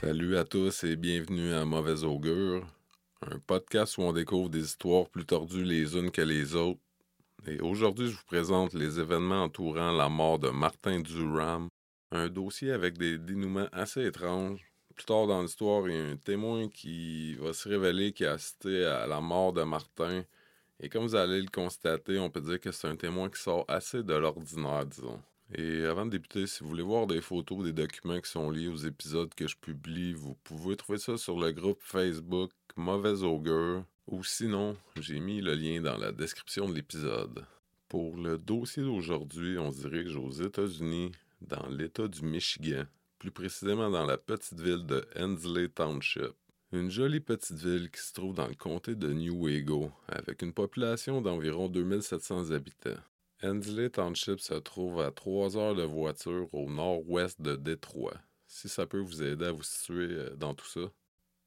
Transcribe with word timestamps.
Salut 0.00 0.38
à 0.38 0.44
tous 0.44 0.84
et 0.84 0.96
bienvenue 0.96 1.52
à 1.52 1.66
Mauvaise 1.66 2.04
Augure, 2.04 2.66
un 3.20 3.38
podcast 3.38 3.98
où 3.98 4.02
on 4.02 4.14
découvre 4.14 4.48
des 4.48 4.64
histoires 4.64 5.06
plus 5.10 5.26
tordues 5.26 5.62
les 5.62 5.94
unes 5.94 6.10
que 6.10 6.22
les 6.22 6.54
autres. 6.54 6.80
Et 7.46 7.60
aujourd'hui, 7.60 8.06
je 8.06 8.16
vous 8.16 8.24
présente 8.24 8.72
les 8.72 8.98
événements 8.98 9.42
entourant 9.42 9.92
la 9.92 10.08
mort 10.08 10.38
de 10.38 10.48
Martin 10.48 11.00
Duram, 11.00 11.68
un 12.12 12.28
dossier 12.28 12.72
avec 12.72 12.96
des 12.96 13.18
dénouements 13.18 13.68
assez 13.72 14.06
étranges. 14.06 14.64
Plus 14.94 15.04
tard 15.04 15.26
dans 15.26 15.42
l'histoire, 15.42 15.86
il 15.86 15.94
y 15.94 15.98
a 15.98 16.02
un 16.02 16.16
témoin 16.16 16.70
qui 16.70 17.34
va 17.34 17.52
se 17.52 17.68
révéler 17.68 18.14
qui 18.14 18.24
a 18.24 18.32
assisté 18.32 18.86
à 18.86 19.06
la 19.06 19.20
mort 19.20 19.52
de 19.52 19.64
Martin. 19.64 20.22
Et 20.80 20.88
comme 20.88 21.02
vous 21.02 21.14
allez 21.14 21.42
le 21.42 21.50
constater, 21.50 22.18
on 22.18 22.30
peut 22.30 22.40
dire 22.40 22.58
que 22.58 22.72
c'est 22.72 22.88
un 22.88 22.96
témoin 22.96 23.28
qui 23.28 23.38
sort 23.38 23.66
assez 23.68 24.02
de 24.02 24.14
l'ordinaire, 24.14 24.86
disons. 24.86 25.20
Et 25.54 25.84
avant 25.84 26.06
de 26.06 26.10
débuter, 26.10 26.46
si 26.46 26.62
vous 26.62 26.68
voulez 26.68 26.82
voir 26.82 27.06
des 27.06 27.20
photos, 27.20 27.64
des 27.64 27.72
documents 27.72 28.20
qui 28.20 28.30
sont 28.30 28.50
liés 28.50 28.68
aux 28.68 28.76
épisodes 28.76 29.34
que 29.34 29.48
je 29.48 29.56
publie, 29.56 30.12
vous 30.12 30.36
pouvez 30.44 30.76
trouver 30.76 30.98
ça 30.98 31.16
sur 31.16 31.38
le 31.38 31.50
groupe 31.50 31.80
Facebook 31.82 32.52
Mauvaise 32.76 33.24
Augure. 33.24 33.84
Ou 34.06 34.24
sinon, 34.24 34.76
j'ai 35.00 35.20
mis 35.20 35.40
le 35.40 35.54
lien 35.54 35.80
dans 35.80 35.96
la 35.96 36.12
description 36.12 36.68
de 36.68 36.74
l'épisode. 36.74 37.44
Pour 37.88 38.16
le 38.16 38.38
dossier 38.38 38.82
d'aujourd'hui, 38.82 39.58
on 39.58 39.72
se 39.72 39.88
dirige 39.88 40.16
aux 40.16 40.30
États-Unis, 40.30 41.12
dans 41.40 41.66
l'État 41.68 42.06
du 42.06 42.22
Michigan, 42.22 42.84
plus 43.18 43.30
précisément 43.30 43.90
dans 43.90 44.04
la 44.04 44.18
petite 44.18 44.60
ville 44.60 44.86
de 44.86 45.04
Hensley 45.16 45.68
Township. 45.68 46.34
Une 46.72 46.90
jolie 46.90 47.20
petite 47.20 47.58
ville 47.58 47.90
qui 47.90 48.00
se 48.00 48.12
trouve 48.12 48.34
dans 48.34 48.46
le 48.46 48.54
comté 48.54 48.94
de 48.94 49.12
Newaygo, 49.12 49.90
avec 50.06 50.42
une 50.42 50.52
population 50.52 51.20
d'environ 51.20 51.68
2700 51.68 52.52
habitants. 52.52 53.00
Hensley 53.42 53.88
Township 53.88 54.40
se 54.40 54.54
trouve 54.54 55.00
à 55.00 55.10
3 55.10 55.56
heures 55.56 55.74
de 55.74 55.82
voiture 55.82 56.52
au 56.52 56.68
nord-ouest 56.68 57.40
de 57.40 57.56
Détroit, 57.56 58.18
si 58.46 58.68
ça 58.68 58.86
peut 58.86 59.00
vous 59.00 59.22
aider 59.22 59.46
à 59.46 59.52
vous 59.52 59.62
situer 59.62 60.08
euh, 60.10 60.36
dans 60.36 60.54
tout 60.54 60.66
ça. 60.66 60.92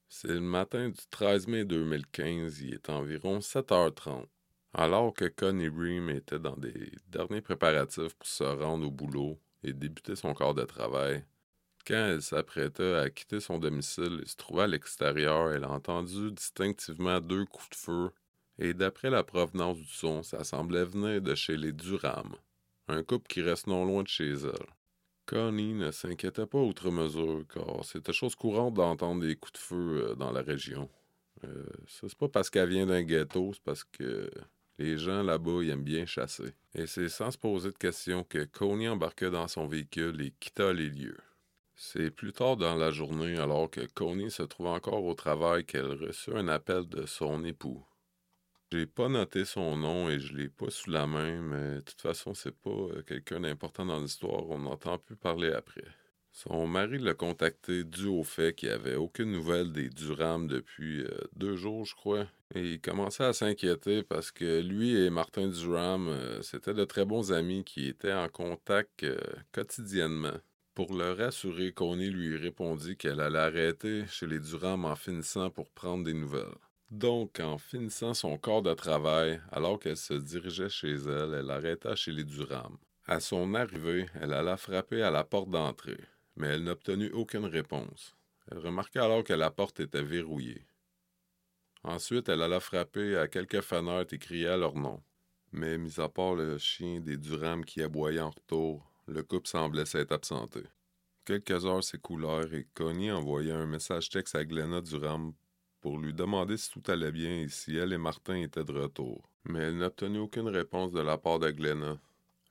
C'est 0.10 0.30
le 0.30 0.42
matin 0.42 0.90
du 0.90 1.02
13 1.12 1.48
mai 1.48 1.66
2015, 1.66 2.62
il 2.62 2.74
est 2.74 2.90
environ 2.90 3.40
7h30. 3.40 4.26
Alors 4.74 5.14
que 5.14 5.26
Connie 5.26 5.70
Bream 5.70 6.10
était 6.10 6.40
dans 6.40 6.58
des 6.58 6.92
derniers 7.08 7.42
préparatifs 7.42 8.16
pour 8.16 8.28
se 8.28 8.44
rendre 8.44 8.88
au 8.88 8.92
boulot 8.92 9.40
et 9.64 9.74
débuter 9.74 10.16
son 10.16 10.34
corps 10.34 10.56
de 10.56 10.64
travail, 10.64 11.24
quand 11.86 11.94
elle 11.94 12.22
s'apprêtait 12.24 12.96
à 12.96 13.10
quitter 13.12 13.40
son 13.40 13.60
domicile 13.60 14.22
et 14.24 14.28
se 14.28 14.36
trouvait 14.36 14.64
à 14.64 14.68
l'extérieur, 14.68 15.52
elle 15.52 15.64
a 15.64 15.70
entendu 15.70 16.32
distinctivement 16.32 17.20
deux 17.20 17.46
coups 17.46 17.70
de 17.70 17.76
feu 17.76 18.12
et 18.60 18.74
d'après 18.74 19.10
la 19.10 19.24
provenance 19.24 19.78
du 19.78 19.88
son, 19.88 20.24
ça 20.24 20.44
semblait 20.44 20.86
venir 20.86 21.22
de 21.22 21.36
chez 21.36 21.58
les 21.58 21.72
Durham, 21.72 22.36
un 22.88 23.04
couple 23.04 23.28
qui 23.28 23.42
reste 23.42 23.68
non 23.68 23.86
loin 23.86 24.04
de 24.04 24.08
chez 24.08 24.32
elle. 24.32 24.68
Connie 25.26 25.74
ne 25.74 25.92
s'inquiétait 25.92 26.46
pas 26.46 26.60
outre 26.60 26.92
mesure, 26.92 27.46
car 27.54 27.84
c'était 27.86 28.14
chose 28.14 28.36
courante 28.36 28.74
d'entendre 28.74 29.22
des 29.22 29.36
coups 29.36 29.54
de 29.54 29.58
feu 29.58 30.06
euh, 30.10 30.16
dans 30.16 30.32
la 30.32 30.42
région. 30.42 30.90
Euh, 31.46 31.66
ça, 31.88 32.08
c'est 32.10 32.18
pas 32.18 32.28
parce 32.28 32.50
qu'elle 32.50 32.70
vient 32.70 32.86
d'un 32.86 33.04
ghetto, 33.04 33.52
c'est 33.54 33.64
parce 33.64 33.84
que 33.84 34.30
les 34.80 34.98
gens 34.98 35.24
là-bas 35.24 35.62
ils 35.62 35.70
aiment 35.70 35.84
bien 35.84 36.06
chasser. 36.06 36.54
Et 36.76 36.88
c'est 36.88 37.10
sans 37.10 37.32
se 37.32 37.38
poser 37.38 37.72
de 37.72 37.78
questions 37.78 38.24
que 38.24 38.44
Connie 38.46 38.90
embarqua 38.90 39.30
dans 39.30 39.48
son 39.48 39.68
véhicule 39.68 40.22
et 40.22 40.34
quitta 40.40 40.74
les 40.74 40.90
lieux. 40.90 41.18
C'est 41.76 42.12
plus 42.12 42.34
tard 42.34 42.58
dans 42.58 42.76
la 42.76 42.92
journée, 42.92 43.38
alors 43.38 43.70
que 43.70 43.82
Connie 43.94 44.32
se 44.32 44.44
trouve 44.44 44.68
encore 44.68 45.04
au 45.04 45.14
travail, 45.16 45.66
qu'elle 45.66 45.94
reçut 45.94 46.36
un 46.36 46.48
appel 46.48 46.88
de 46.88 47.06
son 47.06 47.44
époux, 47.44 47.84
j'ai 48.74 48.88
pas 48.88 49.08
noté 49.08 49.46
son 49.46 49.78
nom 49.78 50.10
et 50.10 50.20
je 50.20 50.36
l'ai 50.36 50.50
pas 50.50 50.72
sous 50.72 50.90
la 50.90 51.06
main, 51.06 51.44
mais 51.44 51.76
de 51.76 51.82
toute 51.82 52.02
façon, 52.02 52.34
c'est 52.34 52.56
pas 52.56 52.72
euh, 52.72 53.04
quelqu'un 53.06 53.42
d'important 53.42 53.86
dans 53.86 54.00
l'histoire. 54.00 54.50
On 54.50 54.58
n'entend 54.58 54.98
plus 54.98 55.16
parler 55.16 55.52
après. 55.52 55.86
Son 56.32 56.66
mari 56.66 56.98
l'a 56.98 57.14
contacté 57.14 57.84
dû 57.84 58.08
au 58.08 58.24
fait 58.24 58.56
qu'il 58.56 58.70
n'y 58.70 58.74
avait 58.74 58.96
aucune 58.96 59.32
nouvelle 59.32 59.72
des 59.72 59.90
Durham 59.90 60.48
depuis 60.48 61.04
euh, 61.04 61.20
deux 61.36 61.56
jours, 61.56 61.86
je 61.86 61.94
crois. 61.94 62.26
Et 62.56 62.74
il 62.74 62.82
commençait 62.82 63.26
à 63.26 63.34
s'inquiéter 63.34 64.02
parce 64.02 64.32
que 64.32 64.62
lui 64.62 64.96
et 64.96 65.12
Martin 65.12 65.50
Durham, 65.50 66.08
euh, 66.08 66.42
c'était 66.42 66.74
de 66.74 66.84
très 66.84 67.06
bons 67.06 67.32
amis 67.32 67.64
qui 67.64 67.88
étaient 67.88 68.12
en 68.12 68.28
contact 68.28 69.06
quotidiennement. 69.52 70.40
Pour 70.74 70.96
le 70.96 71.12
rassurer, 71.12 71.74
Connie 71.74 72.10
lui 72.10 72.38
répondit 72.38 72.98
qu'elle 72.98 73.20
allait 73.20 73.38
arrêter 73.38 74.08
chez 74.08 74.26
les 74.26 74.40
Durham 74.40 74.86
en 74.86 74.96
finissant 74.96 75.52
pour 75.52 75.70
prendre 75.70 76.04
des 76.06 76.16
nouvelles. 76.16 76.58
Donc, 76.94 77.40
en 77.40 77.58
finissant 77.58 78.14
son 78.14 78.38
corps 78.38 78.62
de 78.62 78.72
travail, 78.76 79.42
alors 79.52 79.80
qu'elle 79.80 79.98
se 79.98 80.14
dirigeait 80.14 80.70
chez 80.70 80.94
elle, 80.94 81.34
elle 81.34 81.50
arrêta 81.50 81.96
chez 81.96 82.12
les 82.12 82.24
Durham. 82.24 82.78
À 83.08 83.20
son 83.20 83.56
arrivée, 83.56 84.06
elle 84.22 84.32
alla 84.32 84.58
frapper 84.58 85.02
à 85.02 85.10
la 85.10 85.24
porte 85.24 85.50
d'entrée, 85.50 86.00
mais 86.36 86.50
elle 86.50 86.64
n'obtenut 86.64 87.10
aucune 87.12 87.46
réponse. 87.46 88.16
Elle 88.52 88.60
remarqua 88.60 89.06
alors 89.06 89.24
que 89.24 89.34
la 89.34 89.50
porte 89.50 89.80
était 89.80 90.04
verrouillée. 90.04 90.68
Ensuite, 91.84 92.30
elle 92.30 92.44
alla 92.44 92.60
frapper 92.60 93.18
à 93.18 93.28
quelques 93.28 93.62
fenêtres 93.62 94.14
et 94.14 94.20
cria 94.20 94.56
leur 94.56 94.76
nom. 94.76 95.02
Mais, 95.52 95.80
mis 95.80 96.00
à 96.00 96.10
part 96.10 96.36
le 96.36 96.60
chien 96.60 97.00
des 97.00 97.18
Durham 97.18 97.66
qui 97.66 97.82
aboyait 97.82 98.20
en 98.20 98.30
retour, 98.30 98.88
le 99.08 99.24
couple 99.24 99.48
semblait 99.48 99.88
s'être 99.88 100.12
absenté. 100.12 100.62
Quelques 101.26 101.66
heures 101.66 101.84
s'écoulèrent 101.84 102.54
et 102.54 102.68
Connie 102.76 103.12
envoya 103.12 103.58
un 103.58 103.66
message 103.66 104.10
texte 104.10 104.36
à 104.36 104.46
Glenna 104.46 104.80
Durham 104.80 105.34
pour 105.84 106.00
lui 106.00 106.14
demander 106.14 106.56
si 106.56 106.72
tout 106.72 106.82
allait 106.90 107.12
bien 107.12 107.42
et 107.42 107.50
si 107.50 107.76
elle 107.76 107.92
et 107.92 107.98
Martin 107.98 108.38
étaient 108.38 108.64
de 108.64 108.72
retour. 108.72 109.30
Mais 109.44 109.60
elle 109.60 109.78
n'obtenut 109.78 110.20
aucune 110.20 110.48
réponse 110.48 110.94
de 110.94 111.02
la 111.02 111.18
part 111.18 111.40
de 111.40 111.52
Glenna. 111.52 112.00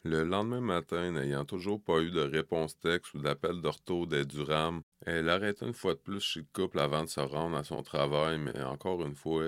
Le 0.04 0.22
lendemain 0.22 0.60
matin, 0.60 1.12
n'ayant 1.12 1.46
toujours 1.46 1.82
pas 1.82 2.00
eu 2.00 2.10
de 2.10 2.20
réponse 2.20 2.78
texte 2.78 3.14
ou 3.14 3.20
d'appel 3.20 3.62
de 3.62 3.68
retour 3.68 4.06
des 4.06 4.26
Durham, 4.26 4.82
elle 5.06 5.30
arrêta 5.30 5.64
une 5.64 5.72
fois 5.72 5.94
de 5.94 6.00
plus 6.00 6.20
chez 6.20 6.40
le 6.40 6.46
couple 6.52 6.78
avant 6.78 7.04
de 7.04 7.08
se 7.08 7.20
rendre 7.20 7.56
à 7.56 7.64
son 7.64 7.82
travail, 7.82 8.36
mais 8.36 8.62
encore 8.64 9.00
une 9.06 9.14
fois, 9.14 9.44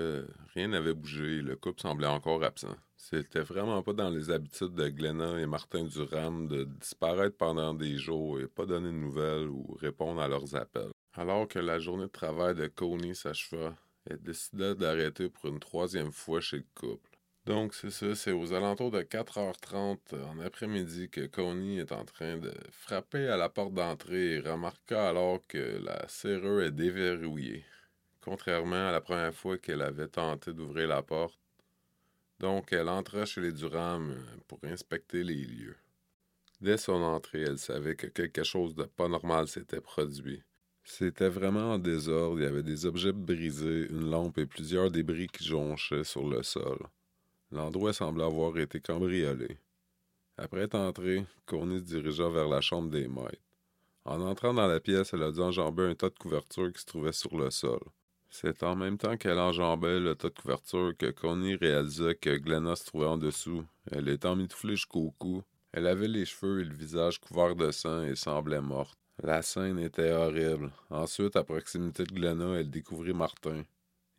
rien 0.55 0.69
n'avait 0.69 0.95
bougé 0.95 1.37
et 1.37 1.41
le 1.43 1.55
couple 1.55 1.81
semblait 1.81 2.07
encore 2.07 2.43
absent. 2.43 2.75
C'était 2.97 3.41
vraiment 3.41 3.83
pas 3.83 3.93
dans 3.93 4.09
les 4.09 4.31
habitudes 4.31 4.73
de 4.73 4.89
Glenna 4.89 5.39
et 5.39 5.45
Martin 5.45 5.83
Durham 5.83 6.47
de 6.47 6.63
disparaître 6.63 7.37
pendant 7.37 7.75
des 7.75 7.97
jours 7.97 8.39
et 8.39 8.47
pas 8.47 8.65
donner 8.65 8.89
de 8.89 8.97
nouvelles 8.97 9.47
ou 9.47 9.77
répondre 9.79 10.21
à 10.21 10.27
leurs 10.27 10.55
appels. 10.55 10.89
Alors 11.17 11.47
que 11.47 11.59
la 11.59 11.79
journée 11.79 12.07
de 12.07 12.11
travail 12.11 12.55
de 12.55 12.67
Coney 12.67 13.13
s'acheva, 13.13 13.73
elle 14.05 14.21
décida 14.21 14.75
d'arrêter 14.75 15.29
pour 15.29 15.45
une 15.45 15.61
troisième 15.61 16.11
fois 16.11 16.41
chez 16.41 16.57
le 16.57 16.65
couple. 16.75 17.09
Donc, 17.45 17.73
c'est 17.73 17.89
ça, 17.89 18.15
c'est 18.15 18.33
aux 18.33 18.51
alentours 18.51 18.91
de 18.91 19.01
4h30 19.01 19.97
en 20.13 20.39
après-midi 20.39 21.09
que 21.09 21.25
Coney 21.27 21.77
est 21.77 21.93
en 21.93 22.03
train 22.03 22.35
de 22.37 22.53
frapper 22.71 23.29
à 23.29 23.37
la 23.37 23.47
porte 23.47 23.73
d'entrée 23.73 24.33
et 24.33 24.39
remarqua 24.41 25.07
alors 25.07 25.39
que 25.47 25.79
la 25.81 26.05
serrure 26.09 26.63
est 26.63 26.71
déverrouillée, 26.71 27.63
contrairement 28.19 28.89
à 28.89 28.91
la 28.91 28.99
première 28.99 29.33
fois 29.33 29.57
qu'elle 29.57 29.83
avait 29.83 30.09
tenté 30.09 30.51
d'ouvrir 30.51 30.89
la 30.89 31.01
porte. 31.01 31.39
Donc, 32.39 32.73
elle 32.73 32.89
entra 32.89 33.25
chez 33.25 33.39
les 33.39 33.53
Durham 33.53 34.17
pour 34.47 34.59
inspecter 34.63 35.23
les 35.23 35.45
lieux. 35.45 35.77
Dès 36.59 36.77
son 36.77 37.01
entrée, 37.01 37.43
elle 37.43 37.59
savait 37.59 37.95
que 37.95 38.07
quelque 38.07 38.43
chose 38.43 38.75
de 38.75 38.83
pas 38.83 39.07
normal 39.07 39.47
s'était 39.47 39.79
produit. 39.79 40.43
C'était 40.87 41.29
vraiment 41.29 41.73
en 41.73 41.79
désordre. 41.79 42.39
Il 42.39 42.43
y 42.43 42.47
avait 42.47 42.63
des 42.63 42.85
objets 42.85 43.11
brisés, 43.11 43.87
une 43.89 44.11
lampe 44.11 44.37
et 44.37 44.45
plusieurs 44.45 44.91
débris 44.91 45.27
qui 45.27 45.43
jonchaient 45.43 46.03
sur 46.03 46.27
le 46.27 46.43
sol. 46.43 46.77
L'endroit 47.51 47.91
semblait 47.91 48.23
avoir 48.23 48.55
été 48.59 48.79
cambriolé. 48.79 49.57
Après 50.37 50.61
être 50.61 50.75
entrée, 50.75 51.25
Courtney 51.47 51.79
se 51.79 51.85
dirigea 51.85 52.29
vers 52.29 52.47
la 52.47 52.61
chambre 52.61 52.91
des 52.91 53.07
maîtres. 53.07 53.41
En 54.05 54.21
entrant 54.21 54.53
dans 54.53 54.67
la 54.67 54.79
pièce, 54.79 55.11
elle 55.13 55.23
a 55.23 55.31
dû 55.31 55.41
enjamber 55.41 55.83
un 55.83 55.95
tas 55.95 56.11
de 56.11 56.19
couvertures 56.19 56.71
qui 56.71 56.81
se 56.81 56.85
trouvait 56.85 57.13
sur 57.13 57.35
le 57.35 57.49
sol. 57.49 57.79
C'est 58.29 58.61
en 58.61 58.75
même 58.75 58.99
temps 58.99 59.17
qu'elle 59.17 59.39
enjambait 59.39 59.99
le 59.99 60.13
tas 60.13 60.29
de 60.29 60.39
couvertures 60.39 60.95
que 60.95 61.09
Connie 61.09 61.55
réalisa 61.55 62.13
que 62.13 62.37
Glenna 62.37 62.75
se 62.75 62.85
trouvait 62.85 63.07
en 63.07 63.17
dessous. 63.17 63.65
Elle 63.91 64.07
était 64.07 64.27
emmitouflée 64.27 64.75
jusqu'au 64.75 65.11
cou. 65.17 65.41
Elle 65.71 65.87
avait 65.87 66.07
les 66.07 66.25
cheveux 66.25 66.61
et 66.61 66.65
le 66.65 66.75
visage 66.75 67.19
couverts 67.19 67.55
de 67.55 67.71
sang 67.71 68.03
et 68.03 68.15
semblait 68.15 68.61
morte. 68.61 68.99
La 69.23 69.41
scène 69.41 69.79
était 69.79 70.11
horrible. 70.11 70.71
Ensuite, 70.89 71.37
à 71.37 71.43
proximité 71.43 72.03
de 72.03 72.13
Glenna, 72.13 72.59
elle 72.59 72.69
découvrit 72.69 73.13
Martin. 73.13 73.63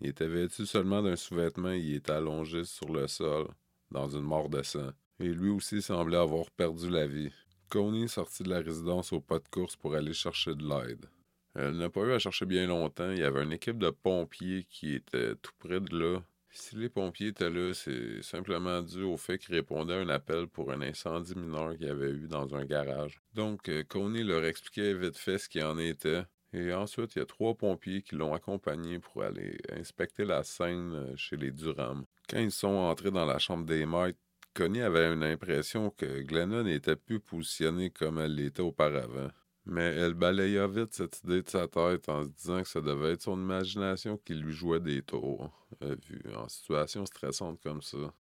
Il 0.01 0.09
était 0.09 0.27
vêtu 0.27 0.65
seulement 0.65 1.03
d'un 1.03 1.17
sous-vêtement 1.17 1.73
et 1.73 1.79
il 1.79 1.97
était 1.97 2.13
allongé 2.13 2.65
sur 2.65 2.89
le 2.89 3.07
sol, 3.07 3.49
dans 3.91 4.09
une 4.09 4.23
mort 4.23 4.49
de 4.49 4.63
sang. 4.63 4.91
Et 5.21 5.29
lui 5.29 5.51
aussi 5.51 5.83
semblait 5.83 6.17
avoir 6.17 6.51
perdu 6.51 6.89
la 6.89 7.07
vie. 7.07 7.31
Coney 7.69 8.09
sortit 8.09 8.43
de 8.43 8.51
la 8.51 8.61
résidence 8.61 9.13
au 9.13 9.21
pas 9.21 9.39
de 9.39 9.49
course 9.49 9.77
pour 9.77 9.95
aller 9.95 10.15
chercher 10.15 10.55
de 10.55 10.67
l'aide. 10.67 11.07
Elle 11.55 11.77
n'a 11.77 11.91
pas 11.91 12.03
eu 12.03 12.13
à 12.13 12.19
chercher 12.19 12.47
bien 12.47 12.67
longtemps. 12.67 13.11
Il 13.11 13.19
y 13.19 13.25
avait 13.25 13.43
une 13.43 13.53
équipe 13.53 13.79
de 13.79 13.91
pompiers 13.91 14.67
qui 14.71 14.95
était 14.95 15.35
tout 15.37 15.53
près 15.59 15.81
de 15.81 15.99
là, 15.99 16.23
si 16.57 16.77
les 16.77 16.89
pompiers 16.89 17.29
étaient 17.29 17.51
là, 17.51 17.73
c'est 17.75 18.23
simplement 18.23 18.83
dû 18.83 19.03
au 19.03 19.17
fait 19.17 19.39
qu'ils 19.39 19.55
répondaient 19.55 19.95
à 19.95 19.99
un 19.99 20.09
appel 20.09 20.47
pour 20.49 20.73
un 20.73 20.81
incendie 20.81 21.35
mineur 21.35 21.77
qu'il 21.77 21.87
y 21.87 21.91
avait 21.91 22.11
eu 22.11 22.27
dans 22.29 22.55
un 22.55 22.65
garage. 22.65 23.21
Donc, 23.35 23.69
euh, 23.69 23.85
Coney 23.85 24.23
leur 24.23 24.45
expliquait 24.45 24.95
vite 24.95 25.19
fait 25.19 25.39
ce 25.39 25.49
qu'il 25.49 25.63
en 25.65 25.79
était. 25.79 26.23
Et 26.53 26.73
ensuite, 26.73 27.15
il 27.15 27.19
y 27.19 27.23
a 27.23 27.27
trois 27.27 27.55
pompiers 27.55 28.03
qui 28.03 28.15
l'ont 28.15 28.33
accompagné 28.33 28.99
pour 28.99 29.23
aller 29.23 29.59
inspecter 29.73 30.25
la 30.25 30.43
scène 30.43 30.95
euh, 30.95 31.17
chez 31.17 31.37
les 31.37 31.51
Durham. 31.51 32.05
Quand 32.31 32.39
ils 32.39 32.53
sont 32.53 32.69
entrés 32.69 33.11
dans 33.11 33.27
la 33.27 33.39
chambre 33.39 33.67
des 33.67 33.85
maîtres, 33.85 34.19
Connie 34.55 34.81
avait 34.81 35.13
une 35.13 35.23
impression 35.23 35.91
que 35.91 36.23
Glenna 36.23 36.63
n'était 36.63 36.97
plus 36.97 37.21
positionnée 37.21 37.91
comme 37.91 38.19
elle 38.19 38.37
l'était 38.37 38.63
auparavant. 38.63 39.29
Mais 39.67 39.95
elle 39.97 40.15
balaya 40.15 40.69
vite 40.69 40.95
cette 40.95 41.23
idée 41.25 41.43
de 41.43 41.49
sa 41.49 41.67
tête 41.67 42.09
en 42.09 42.23
se 42.23 42.29
disant 42.29 42.63
que 42.63 42.69
ça 42.69 42.81
devait 42.81 43.13
être 43.13 43.23
son 43.23 43.37
imagination 43.37 44.17
qui 44.25 44.35
lui 44.35 44.53
jouait 44.53 44.79
des 44.79 45.03
tours, 45.03 45.51
euh, 45.83 45.97
vu 46.09 46.23
en 46.37 46.49
situation 46.49 47.05
stressante 47.05 47.61
comme 47.61 47.83
ça. 47.83 48.15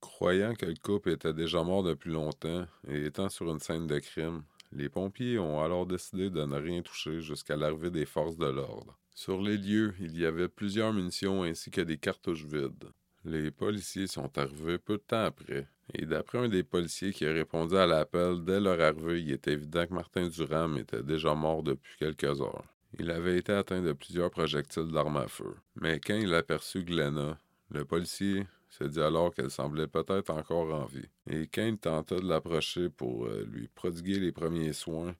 Croyant 0.00 0.54
que 0.54 0.64
le 0.64 0.74
couple 0.82 1.10
était 1.10 1.34
déjà 1.34 1.62
mort 1.62 1.82
depuis 1.82 2.10
longtemps 2.10 2.66
et 2.88 3.04
étant 3.06 3.28
sur 3.28 3.50
une 3.50 3.60
scène 3.60 3.86
de 3.86 3.98
crime, 3.98 4.42
les 4.72 4.88
pompiers 4.88 5.38
ont 5.38 5.62
alors 5.62 5.86
décidé 5.86 6.30
de 6.30 6.44
ne 6.44 6.56
rien 6.56 6.80
toucher 6.82 7.20
jusqu'à 7.20 7.56
l'arrivée 7.56 7.90
des 7.90 8.06
forces 8.06 8.38
de 8.38 8.46
l'ordre. 8.46 8.98
Sur 9.14 9.42
les 9.42 9.58
lieux, 9.58 9.94
il 10.00 10.18
y 10.18 10.24
avait 10.24 10.48
plusieurs 10.48 10.92
munitions 10.92 11.42
ainsi 11.42 11.70
que 11.70 11.82
des 11.82 11.98
cartouches 11.98 12.44
vides. 12.44 12.90
Les 13.24 13.50
policiers 13.50 14.06
sont 14.06 14.36
arrivés 14.38 14.78
peu 14.78 14.96
de 14.96 15.02
temps 15.02 15.24
après, 15.24 15.66
et 15.94 16.06
d'après 16.06 16.38
un 16.38 16.48
des 16.48 16.64
policiers 16.64 17.12
qui 17.12 17.26
a 17.26 17.32
répondu 17.32 17.76
à 17.76 17.86
l'appel, 17.86 18.44
dès 18.44 18.60
leur 18.60 18.80
arrivée, 18.80 19.20
il 19.20 19.32
était 19.32 19.52
évident 19.52 19.86
que 19.86 19.94
Martin 19.94 20.28
Durham 20.28 20.78
était 20.78 21.02
déjà 21.02 21.34
mort 21.34 21.62
depuis 21.62 21.96
quelques 21.96 22.40
heures. 22.40 22.64
Il 22.98 23.10
avait 23.10 23.38
été 23.38 23.52
atteint 23.52 23.82
de 23.82 23.92
plusieurs 23.92 24.30
projectiles 24.30 24.90
d'armes 24.90 25.18
à 25.18 25.28
feu. 25.28 25.54
Mais 25.76 26.00
quand 26.00 26.16
il 26.16 26.34
aperçut 26.34 26.84
Glenna, 26.84 27.38
le 27.70 27.84
policier 27.84 28.46
se 28.68 28.84
dit 28.84 29.00
alors 29.00 29.34
qu'elle 29.34 29.50
semblait 29.50 29.86
peut-être 29.86 30.30
encore 30.30 30.74
en 30.74 30.86
vie. 30.86 31.08
Et 31.28 31.46
quand 31.46 31.66
il 31.66 31.78
tenta 31.78 32.16
de 32.16 32.28
l'approcher 32.28 32.90
pour 32.90 33.26
euh, 33.26 33.46
lui 33.50 33.68
prodiguer 33.68 34.18
les 34.18 34.32
premiers 34.32 34.72
soins, 34.72 35.14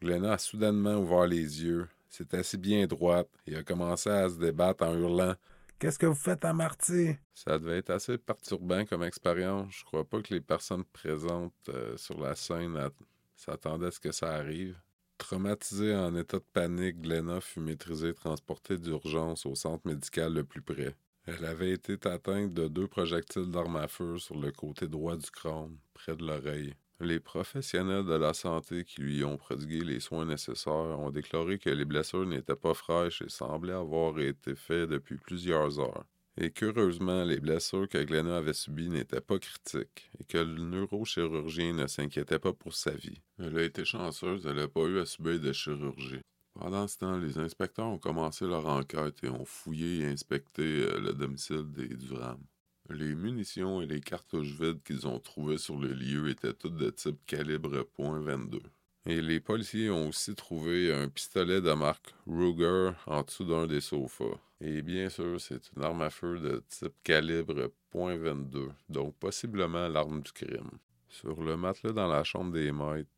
Glenna 0.00 0.34
a 0.34 0.38
soudainement 0.38 0.96
ouvert 0.96 1.26
les 1.26 1.64
yeux, 1.64 1.88
s'est 2.08 2.34
assis 2.34 2.58
bien 2.58 2.86
droite 2.86 3.28
et 3.46 3.56
a 3.56 3.62
commencé 3.62 4.10
à 4.10 4.28
se 4.28 4.38
débattre 4.38 4.84
en 4.84 4.94
hurlant 4.94 5.34
Qu'est-ce 5.78 5.98
que 5.98 6.06
vous 6.06 6.14
faites 6.14 6.44
à 6.46 6.54
Marty? 6.54 7.16
Ça 7.34 7.58
devait 7.58 7.78
être 7.78 7.90
assez 7.90 8.16
perturbant 8.16 8.86
comme 8.86 9.02
expérience. 9.02 9.74
Je 9.78 9.84
crois 9.84 10.04
pas 10.04 10.22
que 10.22 10.32
les 10.32 10.40
personnes 10.40 10.84
présentes 10.84 11.52
euh, 11.68 11.96
sur 11.98 12.18
la 12.18 12.34
scène 12.34 12.78
s'attendaient 13.36 13.88
à 13.88 13.90
ce 13.90 14.00
que 14.00 14.12
ça 14.12 14.32
arrive. 14.32 14.80
Traumatisée 15.18 15.94
en 15.94 16.16
état 16.16 16.38
de 16.38 16.44
panique, 16.52 17.02
Glenna 17.02 17.42
fut 17.42 17.60
maîtrisée 17.60 18.08
et 18.08 18.14
transportée 18.14 18.78
d'urgence 18.78 19.44
au 19.44 19.54
centre 19.54 19.86
médical 19.86 20.32
le 20.32 20.44
plus 20.44 20.62
près. 20.62 20.94
Elle 21.26 21.44
avait 21.44 21.72
été 21.72 21.98
atteinte 22.08 22.54
de 22.54 22.68
deux 22.68 22.86
projectiles 22.86 23.50
d'armes 23.50 23.76
à 23.76 23.88
feu 23.88 24.18
sur 24.18 24.38
le 24.38 24.52
côté 24.52 24.86
droit 24.86 25.16
du 25.16 25.30
crâne, 25.30 25.76
près 25.92 26.16
de 26.16 26.24
l'oreille. 26.24 26.74
Les 27.00 27.20
professionnels 27.20 28.06
de 28.06 28.14
la 28.14 28.32
santé 28.32 28.84
qui 28.84 29.02
lui 29.02 29.22
ont 29.22 29.36
prodigué 29.36 29.80
les 29.80 30.00
soins 30.00 30.24
nécessaires 30.24 30.98
ont 30.98 31.10
déclaré 31.10 31.58
que 31.58 31.68
les 31.68 31.84
blessures 31.84 32.24
n'étaient 32.24 32.56
pas 32.56 32.72
fraîches 32.72 33.20
et 33.20 33.28
semblaient 33.28 33.74
avoir 33.74 34.18
été 34.18 34.54
faites 34.54 34.88
depuis 34.88 35.18
plusieurs 35.18 35.78
heures. 35.78 36.06
Et 36.38 36.50
qu'heureusement, 36.50 37.24
les 37.24 37.38
blessures 37.38 37.88
que 37.88 38.02
Glenna 38.02 38.38
avait 38.38 38.54
subies 38.54 38.88
n'étaient 38.88 39.20
pas 39.20 39.38
critiques 39.38 40.10
et 40.18 40.24
que 40.24 40.38
le 40.38 40.62
neurochirurgien 40.62 41.74
ne 41.74 41.86
s'inquiétait 41.86 42.38
pas 42.38 42.54
pour 42.54 42.74
sa 42.74 42.92
vie. 42.92 43.20
Elle 43.38 43.58
a 43.58 43.62
été 43.62 43.84
chanceuse, 43.84 44.46
elle 44.46 44.56
n'a 44.56 44.68
pas 44.68 44.84
eu 44.84 44.98
à 44.98 45.06
subir 45.06 45.38
de 45.38 45.52
chirurgie. 45.52 46.20
Pendant 46.58 46.88
ce 46.88 46.96
temps, 46.96 47.18
les 47.18 47.38
inspecteurs 47.38 47.88
ont 47.88 47.98
commencé 47.98 48.46
leur 48.46 48.66
enquête 48.66 49.22
et 49.22 49.28
ont 49.28 49.44
fouillé 49.44 50.00
et 50.00 50.06
inspecté 50.06 50.62
euh, 50.62 50.98
le 50.98 51.12
domicile 51.12 51.70
des 51.70 51.88
Durham. 51.88 52.38
Les 52.88 53.14
munitions 53.14 53.82
et 53.82 53.86
les 53.86 54.00
cartouches 54.00 54.52
vides 54.60 54.82
qu'ils 54.84 55.08
ont 55.08 55.18
trouvées 55.18 55.58
sur 55.58 55.76
le 55.76 55.92
lieu 55.92 56.28
étaient 56.28 56.52
toutes 56.52 56.76
de 56.76 56.90
type 56.90 57.18
calibre 57.26 57.84
.22. 57.98 58.60
Et 59.06 59.20
les 59.20 59.40
policiers 59.40 59.90
ont 59.90 60.08
aussi 60.08 60.34
trouvé 60.34 60.92
un 60.92 61.08
pistolet 61.08 61.60
de 61.60 61.72
marque 61.72 62.14
Ruger 62.26 62.92
en 63.06 63.22
dessous 63.22 63.44
d'un 63.44 63.66
des 63.66 63.80
sofas. 63.80 64.38
Et 64.60 64.82
bien 64.82 65.08
sûr, 65.08 65.40
c'est 65.40 65.70
une 65.76 65.82
arme 65.82 66.02
à 66.02 66.10
feu 66.10 66.38
de 66.38 66.62
type 66.68 66.94
calibre 67.02 67.70
.22, 67.92 68.70
donc 68.88 69.16
possiblement 69.16 69.88
l'arme 69.88 70.22
du 70.22 70.32
crime. 70.32 70.70
Sur 71.08 71.42
le 71.42 71.56
matelas 71.56 71.92
dans 71.92 72.08
la 72.08 72.24
chambre 72.24 72.52
des 72.52 72.70
maîtres, 72.70 73.10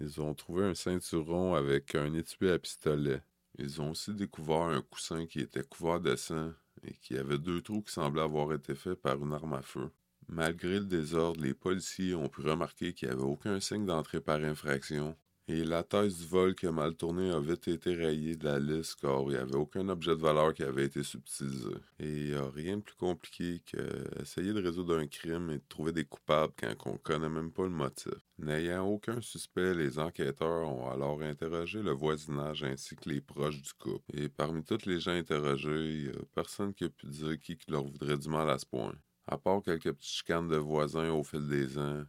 ils 0.00 0.20
ont 0.20 0.34
trouvé 0.34 0.64
un 0.64 0.74
ceinturon 0.74 1.54
avec 1.54 1.94
un 1.94 2.12
étui 2.12 2.50
à 2.50 2.58
pistolet. 2.58 3.22
Ils 3.58 3.80
ont 3.80 3.92
aussi 3.92 4.12
découvert 4.12 4.62
un 4.62 4.82
coussin 4.82 5.26
qui 5.26 5.40
était 5.40 5.62
couvert 5.62 6.00
de 6.00 6.16
sang 6.16 6.52
et 6.82 6.94
qui 6.94 7.16
avait 7.16 7.38
deux 7.38 7.62
trous 7.62 7.82
qui 7.82 7.92
semblaient 7.92 8.22
avoir 8.22 8.52
été 8.52 8.74
faits 8.74 9.00
par 9.00 9.22
une 9.22 9.32
arme 9.32 9.54
à 9.54 9.62
feu. 9.62 9.90
Malgré 10.28 10.80
le 10.80 10.86
désordre, 10.86 11.40
les 11.40 11.54
policiers 11.54 12.14
ont 12.14 12.28
pu 12.28 12.40
remarquer 12.40 12.92
qu'il 12.92 13.08
n'y 13.08 13.14
avait 13.14 13.22
aucun 13.22 13.60
signe 13.60 13.86
d'entrée 13.86 14.20
par 14.20 14.42
infraction, 14.42 15.16
et 15.48 15.62
la 15.62 15.84
thèse 15.84 16.18
du 16.18 16.26
vol 16.26 16.56
qui 16.56 16.66
a 16.66 16.72
mal 16.72 16.96
tourné 16.96 17.30
a 17.30 17.38
vite 17.38 17.68
été 17.68 17.94
rayée 17.94 18.34
de 18.34 18.44
la 18.44 18.58
liste 18.58 18.96
car 19.00 19.22
il 19.22 19.28
n'y 19.28 19.36
avait 19.36 19.54
aucun 19.54 19.88
objet 19.88 20.16
de 20.16 20.20
valeur 20.20 20.52
qui 20.52 20.64
avait 20.64 20.86
été 20.86 21.04
subtilisé. 21.04 21.70
Et 22.00 22.08
il 22.08 22.30
n'y 22.30 22.34
a 22.34 22.50
rien 22.50 22.78
de 22.78 22.82
plus 22.82 22.96
compliqué 22.96 23.62
qu'essayer 23.64 24.52
de 24.52 24.60
résoudre 24.60 24.98
un 24.98 25.06
crime 25.06 25.50
et 25.50 25.58
de 25.58 25.64
trouver 25.68 25.92
des 25.92 26.04
coupables 26.04 26.52
quand 26.58 26.74
on 26.86 26.92
ne 26.94 26.98
connaît 26.98 27.28
même 27.28 27.52
pas 27.52 27.62
le 27.62 27.70
motif. 27.70 28.12
N'ayant 28.38 28.86
aucun 28.86 29.20
suspect, 29.20 29.74
les 29.74 30.00
enquêteurs 30.00 30.68
ont 30.68 30.90
alors 30.90 31.22
interrogé 31.22 31.80
le 31.80 31.92
voisinage 31.92 32.64
ainsi 32.64 32.96
que 32.96 33.08
les 33.08 33.20
proches 33.20 33.62
du 33.62 33.72
couple. 33.74 34.18
Et 34.18 34.28
parmi 34.28 34.64
tous 34.64 34.84
les 34.84 34.98
gens 34.98 35.12
interrogés, 35.12 35.92
il 35.92 36.02
n'y 36.06 36.10
a 36.10 36.22
personne 36.34 36.74
qui 36.74 36.84
a 36.84 36.88
pu 36.88 37.06
dire 37.06 37.38
qui 37.40 37.56
leur 37.68 37.84
voudrait 37.84 38.18
du 38.18 38.28
mal 38.28 38.50
à 38.50 38.58
ce 38.58 38.66
point. 38.66 38.94
À 39.28 39.38
part 39.38 39.62
quelques 39.62 39.92
petites 39.92 40.12
chicanes 40.12 40.48
de 40.48 40.56
voisins 40.56 41.10
au 41.10 41.22
fil 41.22 41.46
des 41.48 41.78
ans, 41.78 42.04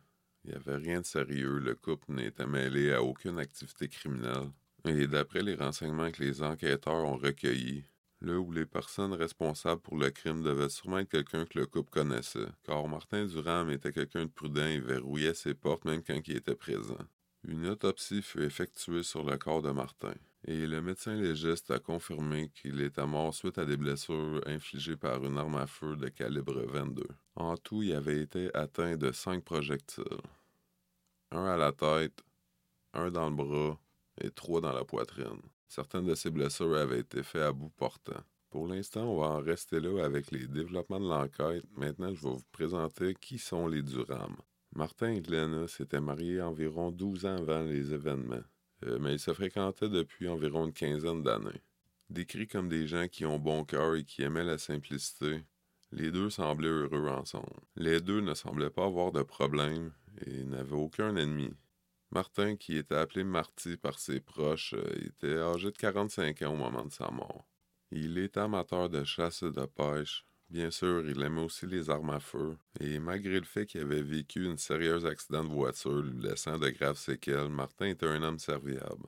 il 0.47 0.51
n'y 0.51 0.55
avait 0.55 0.77
rien 0.77 1.01
de 1.01 1.05
sérieux, 1.05 1.59
le 1.59 1.75
couple 1.75 2.13
n'était 2.13 2.45
mêlé 2.45 2.93
à 2.93 3.03
aucune 3.03 3.37
activité 3.37 3.89
criminelle. 3.89 4.49
Et 4.85 5.05
d'après 5.05 5.41
les 5.41 5.55
renseignements 5.55 6.09
que 6.09 6.23
les 6.23 6.41
enquêteurs 6.41 7.03
ont 7.03 7.17
recueillis, 7.17 7.83
là 8.21 8.39
où 8.39 8.53
les 8.53 8.65
personnes 8.65 9.11
responsables 9.11 9.81
pour 9.81 9.97
le 9.97 10.09
crime 10.09 10.41
devaient 10.41 10.69
sûrement 10.69 10.99
être 10.99 11.09
quelqu'un 11.09 11.45
que 11.45 11.59
le 11.59 11.65
couple 11.65 11.89
connaissait, 11.89 12.47
car 12.63 12.87
Martin 12.87 13.25
Durham 13.25 13.69
était 13.71 13.91
quelqu'un 13.91 14.23
de 14.23 14.31
prudent 14.31 14.65
et 14.65 14.79
verrouillait 14.79 15.33
ses 15.33 15.53
portes 15.53 15.83
même 15.83 16.01
quand 16.01 16.19
il 16.25 16.37
était 16.37 16.55
présent. 16.55 16.97
Une 17.45 17.67
autopsie 17.67 18.21
fut 18.21 18.43
effectuée 18.43 19.03
sur 19.03 19.23
le 19.23 19.37
corps 19.37 19.61
de 19.61 19.71
Martin, 19.71 20.15
et 20.45 20.65
le 20.65 20.81
médecin 20.81 21.15
légiste 21.15 21.71
a 21.71 21.79
confirmé 21.79 22.49
qu'il 22.55 22.79
était 22.81 23.05
mort 23.05 23.33
suite 23.33 23.57
à 23.57 23.65
des 23.65 23.75
blessures 23.75 24.41
infligées 24.45 24.95
par 24.95 25.23
une 25.25 25.37
arme 25.37 25.55
à 25.55 25.67
feu 25.67 25.97
de 25.97 26.07
calibre 26.07 26.61
22. 26.65 27.05
En 27.35 27.57
tout, 27.57 27.83
il 27.83 27.93
avait 27.93 28.21
été 28.21 28.49
atteint 28.55 28.95
de 28.95 29.11
cinq 29.11 29.43
projectiles 29.43 30.03
un 31.37 31.45
à 31.45 31.57
la 31.57 31.71
tête, 31.71 32.23
un 32.93 33.11
dans 33.11 33.29
le 33.29 33.35
bras 33.35 33.79
et 34.19 34.31
trois 34.31 34.61
dans 34.61 34.73
la 34.73 34.83
poitrine. 34.83 35.41
Certaines 35.67 36.05
de 36.05 36.15
ces 36.15 36.31
blessures 36.31 36.75
avaient 36.75 37.01
été 37.01 37.23
faites 37.23 37.43
à 37.43 37.51
bout 37.51 37.69
portant. 37.69 38.23
Pour 38.49 38.67
l'instant, 38.67 39.03
on 39.03 39.19
va 39.19 39.27
en 39.27 39.41
rester 39.41 39.79
là 39.79 40.03
avec 40.03 40.31
les 40.31 40.47
développements 40.47 40.99
de 40.99 41.07
l'enquête. 41.07 41.63
Maintenant, 41.75 42.13
je 42.13 42.23
vais 42.23 42.29
vous 42.29 42.43
présenter 42.51 43.13
qui 43.13 43.37
sont 43.37 43.67
les 43.67 43.83
Durham. 43.83 44.35
Martin 44.75 45.11
et 45.11 45.21
Glenna 45.21 45.67
s'étaient 45.67 46.01
mariés 46.01 46.41
environ 46.41 46.91
12 46.91 47.25
ans 47.25 47.37
avant 47.37 47.63
les 47.63 47.93
événements, 47.93 48.43
euh, 48.85 48.97
mais 48.99 49.13
ils 49.13 49.19
se 49.19 49.33
fréquentaient 49.33 49.89
depuis 49.89 50.27
environ 50.27 50.65
une 50.65 50.73
quinzaine 50.73 51.23
d'années. 51.23 51.61
Décrits 52.09 52.47
comme 52.47 52.69
des 52.69 52.87
gens 52.87 53.07
qui 53.07 53.25
ont 53.25 53.39
bon 53.39 53.65
cœur 53.65 53.95
et 53.95 54.03
qui 54.03 54.23
aimaient 54.23 54.43
la 54.43 54.57
simplicité, 54.57 55.43
les 55.91 56.11
deux 56.11 56.29
semblaient 56.29 56.67
heureux 56.67 57.09
ensemble. 57.09 57.59
Les 57.75 58.01
deux 58.01 58.21
ne 58.21 58.33
semblaient 58.33 58.69
pas 58.69 58.85
avoir 58.85 59.11
de 59.11 59.23
problème 59.23 59.91
et 60.25 60.43
n'avait 60.43 60.75
aucun 60.75 61.15
ennemi. 61.15 61.53
Martin, 62.11 62.55
qui 62.55 62.77
était 62.77 62.95
appelé 62.95 63.23
Marty 63.23 63.77
par 63.77 63.99
ses 63.99 64.21
proches, 64.21 64.73
euh, 64.73 65.07
était 65.07 65.37
âgé 65.37 65.71
de 65.71 65.77
45 65.77 66.41
ans 66.43 66.53
au 66.53 66.55
moment 66.55 66.85
de 66.85 66.91
sa 66.91 67.09
mort. 67.11 67.45
Il 67.91 68.17
était 68.17 68.39
amateur 68.39 68.89
de 68.89 69.03
chasse 69.03 69.43
et 69.43 69.51
de 69.51 69.65
pêche. 69.65 70.25
Bien 70.49 70.71
sûr, 70.71 71.07
il 71.09 71.21
aimait 71.21 71.41
aussi 71.41 71.65
les 71.65 71.89
armes 71.89 72.11
à 72.11 72.21
feu, 72.21 72.57
et 72.79 72.99
malgré 72.99 73.37
le 73.37 73.45
fait 73.45 73.65
qu'il 73.65 73.81
avait 73.81 74.01
vécu 74.01 74.47
un 74.47 74.55
sérieux 74.55 75.05
accident 75.05 75.43
de 75.43 75.49
voiture 75.49 76.01
lui 76.01 76.21
laissant 76.21 76.57
de 76.57 76.69
graves 76.69 76.97
séquelles, 76.97 77.49
Martin 77.49 77.87
était 77.87 78.07
un 78.07 78.23
homme 78.23 78.39
serviable. 78.39 79.07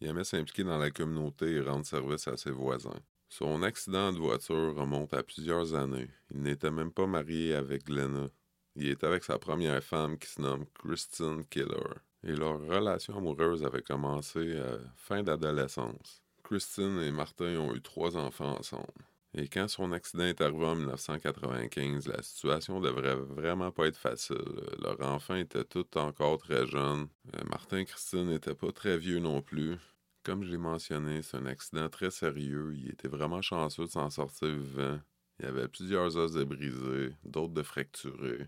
Il 0.00 0.08
aimait 0.08 0.24
s'impliquer 0.24 0.64
dans 0.64 0.76
la 0.76 0.90
communauté 0.90 1.52
et 1.52 1.60
rendre 1.62 1.86
service 1.86 2.28
à 2.28 2.36
ses 2.36 2.50
voisins. 2.50 3.00
Son 3.30 3.62
accident 3.62 4.12
de 4.12 4.18
voiture 4.18 4.74
remonte 4.76 5.14
à 5.14 5.22
plusieurs 5.22 5.74
années. 5.74 6.10
Il 6.30 6.42
n'était 6.42 6.70
même 6.70 6.92
pas 6.92 7.06
marié 7.06 7.54
avec 7.54 7.84
Glenna, 7.84 8.28
il 8.76 8.88
est 8.88 9.04
avec 9.04 9.24
sa 9.24 9.38
première 9.38 9.82
femme 9.82 10.18
qui 10.18 10.28
se 10.28 10.40
nomme 10.40 10.66
Christine 10.74 11.44
Killer. 11.46 11.94
Et 12.26 12.34
leur 12.34 12.60
relation 12.60 13.16
amoureuse 13.16 13.64
avait 13.64 13.82
commencé 13.82 14.58
à 14.58 14.78
fin 14.96 15.22
d'adolescence. 15.22 16.22
Christine 16.42 17.00
et 17.00 17.10
Martin 17.10 17.58
ont 17.58 17.74
eu 17.74 17.80
trois 17.80 18.16
enfants 18.16 18.56
ensemble. 18.58 18.92
Et 19.36 19.48
quand 19.48 19.66
son 19.68 19.90
accident 19.92 20.24
est 20.24 20.40
arrivé 20.40 20.64
en 20.64 20.76
1995, 20.76 22.06
la 22.06 22.22
situation 22.22 22.80
devrait 22.80 23.16
vraiment 23.16 23.72
pas 23.72 23.86
être 23.86 23.96
facile. 23.96 24.38
Leur 24.80 25.00
enfant 25.00 25.34
était 25.34 25.64
tout 25.64 25.98
encore 25.98 26.38
très 26.38 26.66
jeune. 26.66 27.08
Euh, 27.34 27.44
Martin 27.50 27.78
et 27.78 27.84
Christine 27.84 28.28
n'étaient 28.28 28.54
pas 28.54 28.70
très 28.70 28.96
vieux 28.96 29.18
non 29.18 29.42
plus. 29.42 29.76
Comme 30.22 30.44
je 30.44 30.52
l'ai 30.52 30.58
mentionné, 30.58 31.20
c'est 31.22 31.36
un 31.36 31.46
accident 31.46 31.88
très 31.88 32.10
sérieux. 32.10 32.74
Il 32.76 32.90
était 32.90 33.08
vraiment 33.08 33.42
chanceux 33.42 33.86
de 33.86 33.90
s'en 33.90 34.08
sortir 34.08 34.48
vivant. 34.48 35.00
Il 35.40 35.46
y 35.46 35.48
avait 35.48 35.66
plusieurs 35.66 36.16
os 36.16 36.32
de 36.32 36.44
brisés, 36.44 37.12
d'autres 37.24 37.54
de 37.54 37.62
fracturés. 37.62 38.46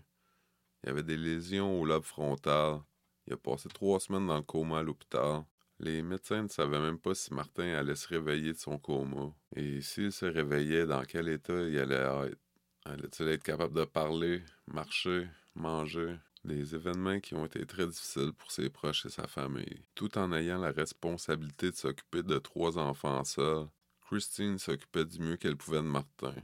Il 0.83 0.89
avait 0.89 1.03
des 1.03 1.17
lésions 1.17 1.79
au 1.79 1.85
lobe 1.85 2.03
frontal. 2.03 2.81
Il 3.25 3.33
a 3.33 3.37
passé 3.37 3.69
trois 3.69 3.99
semaines 3.99 4.27
dans 4.27 4.37
le 4.37 4.43
coma 4.43 4.79
à 4.79 4.83
l'hôpital. 4.83 5.43
Les 5.79 6.01
médecins 6.01 6.43
ne 6.43 6.47
savaient 6.47 6.79
même 6.79 6.99
pas 6.99 7.13
si 7.13 7.33
Martin 7.33 7.73
allait 7.73 7.95
se 7.95 8.07
réveiller 8.07 8.53
de 8.53 8.57
son 8.57 8.79
coma. 8.79 9.33
Et 9.55 9.81
s'il 9.81 10.11
se 10.11 10.25
réveillait, 10.25 10.87
dans 10.87 11.03
quel 11.03 11.29
état 11.29 11.61
il 11.61 11.77
allait 11.77 12.29
être? 12.29 12.39
Allait-il 12.85 13.27
être 13.27 13.43
capable 13.43 13.75
de 13.75 13.83
parler, 13.83 14.41
marcher, 14.67 15.27
manger? 15.55 16.17
Des 16.45 16.75
événements 16.75 17.19
qui 17.19 17.33
ont 17.33 17.45
été 17.45 17.65
très 17.65 17.85
difficiles 17.85 18.31
pour 18.31 18.51
ses 18.51 18.69
proches 18.69 19.05
et 19.05 19.09
sa 19.09 19.27
famille. 19.27 19.83
Tout 19.95 20.17
en 20.17 20.31
ayant 20.31 20.59
la 20.59 20.71
responsabilité 20.71 21.71
de 21.71 21.75
s'occuper 21.75 22.23
de 22.23 22.37
trois 22.37 22.77
enfants 22.77 23.25
seuls, 23.25 23.67
Christine 24.07 24.57
s'occupait 24.57 25.03
du 25.03 25.19
mieux 25.19 25.35
qu'elle 25.35 25.57
pouvait 25.57 25.77
de 25.77 25.81
Martin, 25.81 26.35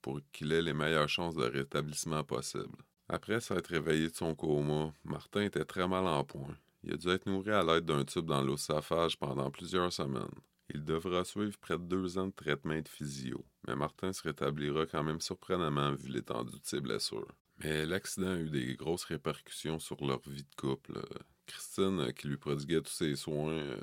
pour 0.00 0.20
qu'il 0.32 0.50
ait 0.50 0.62
les 0.62 0.72
meilleures 0.72 1.08
chances 1.08 1.36
de 1.36 1.44
rétablissement 1.44 2.24
possible. 2.24 2.76
Après 3.12 3.40
s'être 3.40 3.66
réveillé 3.68 4.08
de 4.08 4.14
son 4.14 4.34
coma, 4.34 4.90
Martin 5.04 5.42
était 5.42 5.66
très 5.66 5.86
mal 5.86 6.06
en 6.06 6.24
point. 6.24 6.56
Il 6.82 6.94
a 6.94 6.96
dû 6.96 7.08
être 7.10 7.26
nourri 7.26 7.50
à 7.50 7.62
l'aide 7.62 7.84
d'un 7.84 8.06
tube 8.06 8.24
dans 8.24 8.40
l'ossafage 8.40 9.18
pendant 9.18 9.50
plusieurs 9.50 9.92
semaines. 9.92 10.40
Il 10.72 10.82
devra 10.82 11.22
suivre 11.22 11.58
près 11.58 11.76
de 11.76 11.84
deux 11.84 12.16
ans 12.16 12.28
de 12.28 12.32
traitement 12.32 12.80
de 12.80 12.88
physio, 12.88 13.44
mais 13.68 13.76
Martin 13.76 14.14
se 14.14 14.22
rétablira 14.22 14.86
quand 14.86 15.02
même 15.02 15.20
surprenamment 15.20 15.92
vu 15.92 16.08
l'étendue 16.08 16.58
de 16.58 16.64
ses 16.64 16.80
blessures. 16.80 17.28
Mais 17.58 17.84
l'accident 17.84 18.30
a 18.30 18.36
eu 18.36 18.48
des 18.48 18.76
grosses 18.76 19.04
répercussions 19.04 19.78
sur 19.78 20.02
leur 20.02 20.26
vie 20.26 20.44
de 20.44 20.54
couple. 20.56 20.98
Christine, 21.46 22.00
euh, 22.00 22.12
qui 22.12 22.28
lui 22.28 22.38
prodiguait 22.38 22.80
tous 22.80 22.92
ses 22.92 23.14
soins, 23.14 23.52
euh, 23.52 23.76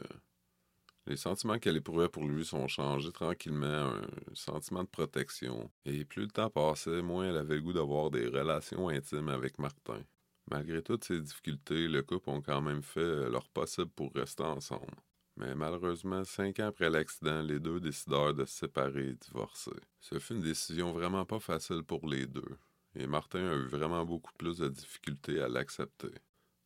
les 1.08 1.18
sentiments 1.18 1.58
qu'elle 1.58 1.78
éprouvait 1.78 2.10
pour 2.10 2.26
lui 2.26 2.46
sont 2.46 2.68
changés 2.68 3.12
tranquillement 3.12 3.68
un 3.94 4.02
sentiment 4.34 4.84
de 4.84 4.90
protection. 4.90 5.72
Et 5.86 6.06
plus 6.06 6.24
le 6.24 6.28
temps 6.28 6.50
passait, 6.50 7.02
moins 7.02 7.30
elle 7.30 7.38
avait 7.38 7.56
le 7.56 7.62
goût 7.62 7.74
d'avoir 7.74 8.12
des 8.12 8.28
relations 8.28 8.90
intimes 8.90 9.30
avec 9.30 9.58
Martin. 9.60 10.04
Malgré 10.52 10.82
toutes 10.82 11.04
ces 11.04 11.22
difficultés, 11.22 11.88
le 11.88 12.02
couple 12.02 12.30
ont 12.30 12.42
quand 12.42 12.62
même 12.62 12.82
fait 12.82 13.00
euh, 13.00 13.30
leur 13.30 13.48
possible 13.50 13.90
pour 13.90 14.12
rester 14.14 14.44
ensemble. 14.44 14.96
Mais 15.38 15.56
malheureusement, 15.56 16.24
cinq 16.24 16.60
ans 16.60 16.68
après 16.68 16.90
l'accident, 16.90 17.42
les 17.42 17.60
deux 17.60 17.80
décidèrent 17.80 18.34
de 18.34 18.46
se 18.46 18.58
séparer 18.58 19.10
et 19.10 19.14
divorcer. 19.14 19.80
Ce 20.00 20.20
fut 20.20 20.34
une 20.34 20.42
décision 20.42 20.92
vraiment 20.92 21.26
pas 21.26 21.40
facile 21.40 21.84
pour 21.84 22.06
les 22.08 22.26
deux, 22.26 22.58
et 22.96 23.08
Martin 23.08 23.48
a 23.48 23.56
eu 23.56 23.68
vraiment 23.68 24.04
beaucoup 24.06 24.34
plus 24.38 24.58
de 24.58 24.68
difficultés 24.68 25.40
à 25.40 25.48
l'accepter. 25.48 26.12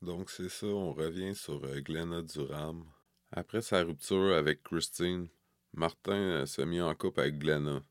Donc 0.01 0.29
c'est 0.29 0.49
ça, 0.49 0.67
on 0.67 0.93
revient 0.93 1.35
sur 1.35 1.63
euh, 1.63 1.81
Glenna 1.81 2.21
Durham. 2.21 2.83
Après 3.35 3.63
sa 3.63 3.83
rupture 3.83 4.35
avec 4.35 4.61
Christine, 4.61 5.27
Martin 5.73 6.13
euh, 6.13 6.45
s'est 6.45 6.67
mis 6.67 6.81
en 6.81 6.93
couple 6.93 7.21
avec 7.21 7.39
Glenna. 7.39 7.81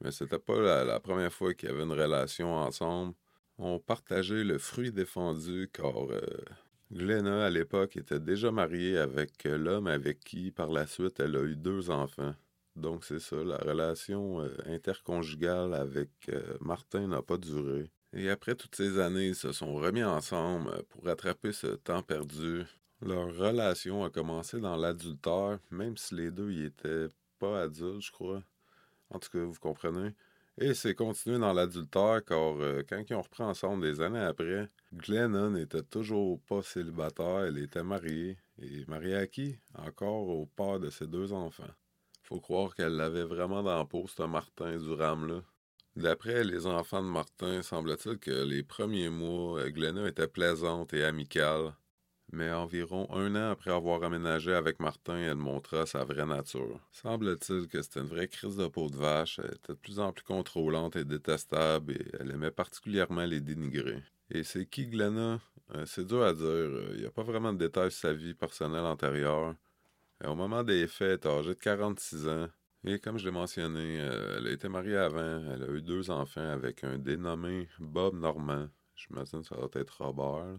Mais 0.00 0.10
c'était 0.10 0.40
pas 0.40 0.84
la, 0.84 0.98
première 0.98 1.32
fois 1.32 1.54
qu'ils 1.54 1.68
avaient 1.68 1.84
une 1.84 1.92
relation 1.92 2.52
ensemble. 2.52 3.14
On 3.56 3.78
partageait 3.78 4.42
le 4.42 4.58
fruit 4.58 4.90
défendu 4.90 5.70
car 5.72 6.10
euh, 6.10 6.20
Glenna, 6.90 7.46
à 7.46 7.50
l'époque, 7.50 7.96
était 7.96 8.18
déjà 8.18 8.50
mariée 8.50 8.98
avec 8.98 9.46
euh, 9.46 9.56
l'homme 9.56 9.86
avec 9.86 10.20
qui, 10.20 10.50
par 10.50 10.70
la 10.70 10.88
suite, 10.88 11.20
elle 11.20 11.36
a 11.36 11.42
eu 11.42 11.54
deux 11.54 11.90
enfants. 11.90 12.34
Donc, 12.74 13.04
c'est 13.04 13.20
ça, 13.20 13.36
la 13.36 13.58
relation 13.58 14.40
euh, 14.40 14.48
interconjugale 14.66 15.74
avec 15.74 16.10
Martin 16.60 17.06
n'a 17.06 17.22
pas 17.22 17.38
duré. 17.38 17.92
Et 18.12 18.28
après 18.28 18.56
toutes 18.56 18.74
ces 18.74 18.98
années, 18.98 19.28
ils 19.28 19.34
se 19.36 19.52
sont 19.52 19.74
remis 19.74 20.02
ensemble 20.02 20.82
pour 20.88 21.04
rattraper 21.04 21.52
ce 21.52 21.68
temps 21.68 22.02
perdu. 22.02 22.64
Leur 23.04 23.36
relation 23.36 24.02
a 24.02 24.08
commencé 24.08 24.60
dans 24.60 24.76
l'adultère, 24.76 25.58
même 25.70 25.94
si 25.98 26.14
les 26.14 26.30
deux 26.30 26.50
y 26.50 26.64
étaient 26.64 27.08
pas 27.38 27.64
adultes, 27.64 28.00
je 28.00 28.10
crois. 28.10 28.42
En 29.10 29.18
tout 29.18 29.28
cas, 29.28 29.44
vous 29.44 29.60
comprenez. 29.60 30.14
Et 30.56 30.72
c'est 30.72 30.94
continué 30.94 31.38
dans 31.38 31.52
l'adultère 31.52 32.24
car 32.24 32.58
euh, 32.62 32.82
quand 32.88 33.04
ils 33.06 33.14
ont 33.14 33.20
repris 33.20 33.42
ensemble 33.42 33.82
des 33.82 34.00
années 34.00 34.20
après, 34.20 34.70
Glenna 34.94 35.50
n'était 35.50 35.82
toujours 35.82 36.40
pas 36.48 36.62
célibataire, 36.62 37.40
elle 37.40 37.58
était 37.58 37.82
mariée. 37.82 38.38
Et 38.58 38.86
mariée 38.86 39.16
à 39.16 39.26
qui? 39.26 39.58
Encore 39.74 40.26
au 40.26 40.46
père 40.46 40.80
de 40.80 40.88
ses 40.88 41.06
deux 41.06 41.34
enfants. 41.34 41.74
Faut 42.22 42.40
croire 42.40 42.74
qu'elle 42.74 42.96
l'avait 42.96 43.24
vraiment 43.24 43.62
dans 43.62 43.76
la 43.76 43.84
peau, 43.84 44.06
ce 44.08 44.22
Martin 44.22 44.78
Durham-là. 44.78 45.42
D'après 45.94 46.42
les 46.42 46.66
enfants 46.66 47.02
de 47.02 47.08
Martin, 47.08 47.60
semble-t-il 47.60 48.18
que 48.18 48.44
les 48.44 48.62
premiers 48.62 49.10
mois, 49.10 49.60
euh, 49.60 49.68
Glenna 49.68 50.08
était 50.08 50.26
plaisante 50.26 50.94
et 50.94 51.04
amicale. 51.04 51.74
Mais 52.32 52.50
environ 52.50 53.06
un 53.12 53.36
an 53.36 53.50
après 53.50 53.70
avoir 53.70 54.02
aménagé 54.02 54.54
avec 54.54 54.80
Martin, 54.80 55.18
elle 55.18 55.36
montra 55.36 55.86
sa 55.86 56.04
vraie 56.04 56.26
nature. 56.26 56.80
Semble-t-il 56.90 57.68
que 57.68 57.82
c'était 57.82 58.00
une 58.00 58.06
vraie 58.06 58.28
crise 58.28 58.56
de 58.56 58.66
peau 58.66 58.88
de 58.88 58.96
vache, 58.96 59.38
elle 59.38 59.54
était 59.54 59.74
de 59.74 59.78
plus 59.78 59.98
en 60.00 60.12
plus 60.12 60.24
contrôlante 60.24 60.96
et 60.96 61.04
détestable, 61.04 61.92
et 61.92 62.06
elle 62.18 62.30
aimait 62.30 62.50
particulièrement 62.50 63.24
les 63.24 63.40
dénigrer. 63.40 64.02
Et 64.30 64.42
c'est 64.42 64.66
qui 64.66 64.86
Glenna? 64.86 65.40
Euh, 65.74 65.84
c'est 65.86 66.06
dur 66.06 66.22
à 66.22 66.32
dire, 66.32 66.70
il 66.92 67.00
n'y 67.00 67.06
a 67.06 67.10
pas 67.10 67.22
vraiment 67.22 67.52
de 67.52 67.58
détails 67.58 67.90
sur 67.90 68.08
sa 68.08 68.12
vie 68.12 68.34
personnelle 68.34 68.84
antérieure. 68.84 69.54
Au 70.24 70.34
moment 70.34 70.62
des 70.62 70.86
faits, 70.86 71.24
elle 71.24 71.30
est 71.30 71.34
âgée 71.34 71.54
de 71.54 71.60
46 71.60 72.28
ans. 72.28 72.48
Et 72.84 72.98
comme 72.98 73.18
je 73.18 73.24
l'ai 73.24 73.30
mentionné, 73.30 74.00
euh, 74.00 74.36
elle 74.38 74.46
a 74.46 74.50
été 74.50 74.68
mariée 74.68 74.96
avant, 74.96 75.42
elle 75.52 75.62
a 75.62 75.68
eu 75.72 75.82
deux 75.82 76.10
enfants 76.10 76.50
avec 76.50 76.84
un 76.84 76.98
dénommé 76.98 77.68
Bob 77.78 78.14
Normand. 78.14 78.68
J'imagine 78.94 79.40
que 79.40 79.48
ça 79.48 79.56
doit 79.56 79.70
être 79.74 80.02
Robert. 80.02 80.58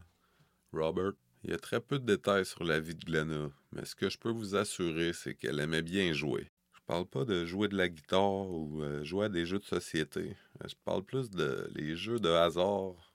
Robert. 0.73 1.13
Il 1.45 1.51
y 1.51 1.53
a 1.53 1.59
très 1.59 1.79
peu 1.79 1.99
de 1.99 2.05
détails 2.05 2.43
sur 2.43 2.63
la 2.63 2.79
vie 2.79 2.95
de 2.95 3.05
Glenna, 3.05 3.51
mais 3.71 3.85
ce 3.85 3.93
que 3.93 4.09
je 4.09 4.17
peux 4.17 4.31
vous 4.31 4.55
assurer, 4.55 5.13
c'est 5.13 5.35
qu'elle 5.35 5.59
aimait 5.59 5.83
bien 5.83 6.11
jouer. 6.11 6.49
Je 6.73 6.79
parle 6.87 7.05
pas 7.05 7.23
de 7.23 7.45
jouer 7.45 7.67
de 7.67 7.77
la 7.77 7.87
guitare 7.87 8.49
ou 8.49 8.81
euh, 8.81 9.03
jouer 9.03 9.25
à 9.25 9.29
des 9.29 9.45
jeux 9.45 9.59
de 9.59 9.63
société. 9.63 10.35
Je 10.67 10.73
parle 10.83 11.03
plus 11.03 11.29
de 11.29 11.69
les 11.75 11.95
jeux 11.95 12.19
de 12.19 12.29
hasard 12.29 13.13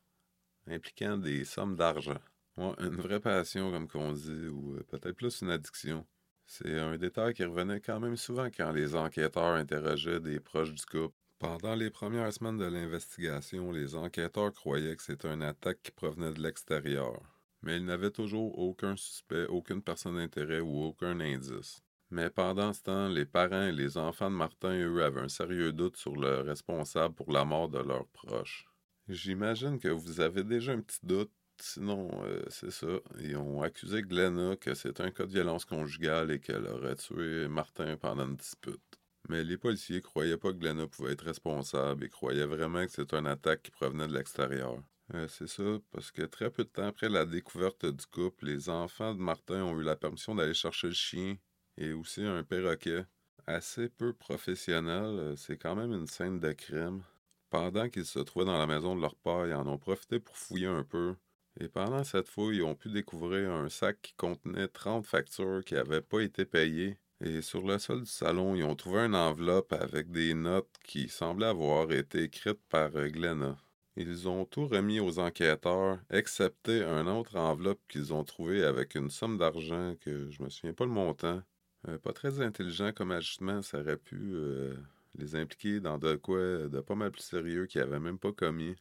impliquant 0.69 1.17
des 1.17 1.45
sommes 1.45 1.75
d'argent. 1.75 2.21
Une 2.57 3.01
vraie 3.01 3.19
passion, 3.19 3.73
comme 3.73 3.89
qu'on 3.89 4.13
dit, 4.13 4.47
ou 4.47 4.77
euh, 4.77 4.85
peut-être 4.85 5.17
plus 5.17 5.41
une 5.41 5.51
addiction. 5.51 6.07
C'est 6.47 6.79
un 6.79 6.97
détail 6.99 7.35
qui 7.35 7.45
revenait 7.45 7.81
quand 7.81 7.99
même 7.99 8.17
souvent 8.17 8.47
quand 8.47 8.71
les 8.71 8.95
enquêteurs 8.95 9.55
interrogeaient 9.55 10.21
des 10.21 10.39
proches 10.39 10.73
du 10.73 10.87
couple. 10.87 11.17
Pendant 11.41 11.75
les 11.75 11.91
premières 11.91 12.33
semaines 12.33 12.59
de 12.59 12.67
l'investigation, 12.67 13.73
les 13.73 13.97
enquêteurs 13.97 14.53
croyaient 14.53 14.95
que 14.95 15.03
c'était 15.03 15.33
une 15.33 15.43
attaque 15.43 15.83
qui 15.83 15.91
provenait 15.91 16.33
de 16.33 16.41
l'extérieur 16.41 17.21
mais 17.63 17.77
il 17.77 17.85
n'avait 17.85 18.11
toujours 18.11 18.59
aucun 18.59 18.97
suspect, 18.97 19.47
aucune 19.47 19.83
personne 19.83 20.17
d'intérêt 20.17 20.61
ou 20.61 20.83
aucun 20.83 21.21
indice. 21.21 21.83
Mais 22.11 22.29
pendant 22.29 22.73
ce 22.73 22.83
temps, 22.83 23.09
les 23.09 23.25
parents 23.25 23.67
et 23.69 23.73
les 23.73 23.97
enfants 23.97 24.31
de 24.31 24.37
Martin, 24.37 24.75
eux, 24.81 25.05
avaient 25.05 25.21
un 25.21 25.29
sérieux 25.29 25.73
doute 25.73 25.97
sur 25.97 26.17
le 26.17 26.41
responsable 26.41 27.15
pour 27.15 27.31
la 27.33 27.45
mort 27.45 27.69
de 27.69 27.79
leurs 27.79 28.09
proches. 28.09 28.67
J'imagine 29.09 29.79
que 29.79 29.89
vous 29.89 30.21
avez 30.21 30.43
déjà 30.43 30.73
un 30.73 30.81
petit 30.81 30.99
doute, 31.05 31.33
sinon 31.61 32.11
euh, 32.25 32.43
c'est 32.49 32.73
ça. 32.73 32.87
Ils 33.21 33.37
ont 33.37 33.63
accusé 33.63 34.03
Glenna 34.03 34.57
que 34.57 34.75
c'est 34.75 35.01
un 35.01 35.11
cas 35.11 35.27
de 35.27 35.33
violence 35.33 35.65
conjugale 35.65 36.33
et 36.33 36.41
qu'elle 36.41 36.67
aurait 36.67 36.97
tué 36.97 37.47
Martin 37.49 37.97
pendant 37.97 38.27
une 38.27 38.37
dispute. 38.37 38.81
Mais 39.29 39.45
les 39.45 39.57
policiers 39.57 40.01
croyaient 40.01 40.37
pas 40.37 40.53
que 40.53 40.59
Glenna 40.59 40.89
pouvait 40.89 41.13
être 41.13 41.25
responsable 41.25 42.05
et 42.05 42.09
croyaient 42.09 42.47
vraiment 42.47 42.85
que 42.85 42.91
c'était 42.93 43.17
une 43.17 43.27
attaque 43.27 43.63
qui 43.63 43.71
provenait 43.71 44.09
de 44.09 44.15
l'extérieur. 44.15 44.83
C'est 45.29 45.49
ça, 45.49 45.63
parce 45.91 46.13
que 46.13 46.23
très 46.23 46.51
peu 46.51 46.63
de 46.63 46.69
temps 46.69 46.87
après 46.87 47.09
la 47.09 47.27
découverte 47.27 47.85
du 47.85 48.07
couple, 48.07 48.47
les 48.47 48.69
enfants 48.69 49.15
de 49.15 49.21
Martin 49.21 49.65
ont 49.65 49.79
eu 49.81 49.83
la 49.83 49.97
permission 49.97 50.37
d'aller 50.37 50.55
chercher 50.55 50.87
le 50.87 50.93
chien 50.93 51.37
et 51.77 51.93
aussi 51.93 52.23
un 52.23 52.45
perroquet. 52.45 53.05
Assez 53.47 53.89
peu 53.89 54.13
professionnel, 54.13 55.05
euh, 55.05 55.37
c'est 55.37 55.57
quand 55.57 55.75
même 55.75 55.93
une 55.93 56.07
scène 56.07 56.39
de 56.39 56.53
crime. 56.53 57.03
Pendant 57.49 57.89
qu'ils 57.89 58.07
se 58.07 58.21
trouvaient 58.21 58.45
dans 58.45 58.59
la 58.59 58.67
maison 58.67 58.95
de 58.95 59.01
leur 59.01 59.17
père, 59.17 59.47
ils 59.47 59.55
en 59.55 59.67
ont 59.67 59.79
profité 59.79 60.21
pour 60.21 60.37
fouiller 60.37 60.67
un 60.69 60.85
peu. 60.85 61.17
Et 61.59 61.69
pendant 61.69 62.05
cette 62.05 62.29
fouille, 62.29 62.59
ils 62.59 62.63
ont 62.63 62.77
pu 62.77 62.91
découvrir 62.91 63.51
un 63.51 63.69
sac 63.69 64.01
qui 64.03 64.15
contenait 64.15 64.69
30 64.69 65.05
factures 65.07 65.65
qui 65.65 65.75
n'avaient 65.75 66.03
pas 66.03 66.21
été 66.21 66.45
payées. 66.45 66.99
Et 67.21 67.43
sur 67.43 67.67
le 67.67 67.79
sol 67.79 68.03
du 68.03 68.11
salon, 68.11 68.55
ils 68.55 68.65
ont 68.65 68.77
trouvé 68.77 69.01
une 69.01 69.17
enveloppe 69.17 69.73
avec 69.73 70.11
des 70.13 70.35
notes 70.35 70.71
qui 70.85 71.09
semblaient 71.09 71.47
avoir 71.47 71.91
été 71.91 72.23
écrites 72.23 72.63
par 72.69 72.95
euh, 72.95 73.09
Glenna. 73.09 73.57
Ils 73.97 74.29
ont 74.29 74.45
tout 74.45 74.67
remis 74.67 75.01
aux 75.01 75.19
enquêteurs, 75.19 75.99
excepté 76.11 76.83
une 76.83 77.09
autre 77.09 77.37
enveloppe 77.37 77.81
qu'ils 77.89 78.15
ont 78.15 78.25
trouvée 78.25 78.65
avec 78.65 78.95
une 78.95 79.11
somme 79.11 79.37
d'argent 79.37 79.95
que 80.01 80.31
je 80.31 80.43
me 80.43 80.49
souviens 80.49 80.73
pas 80.73 80.85
le 80.85 80.93
montant. 80.93 81.43
Euh, 81.89 81.99
pas 81.99 82.13
très 82.13 82.41
intelligent 82.41 82.93
comme 82.93 83.11
ajustement, 83.11 83.63
ça 83.63 83.81
aurait 83.81 83.97
pu 83.97 84.17
euh, 84.35 84.75
les 85.15 85.35
impliquer 85.35 85.81
dans 85.81 85.99
de 85.99 86.15
quoi 86.17 86.39
de 86.39 86.81
pas 86.81 86.95
mal 86.95 87.11
plus 87.11 87.23
sérieux 87.23 87.67
qu'ils 87.67 87.81
n'avaient 87.81 88.01
même 88.01 88.19
pas 88.19 88.33
commis. 88.33 88.77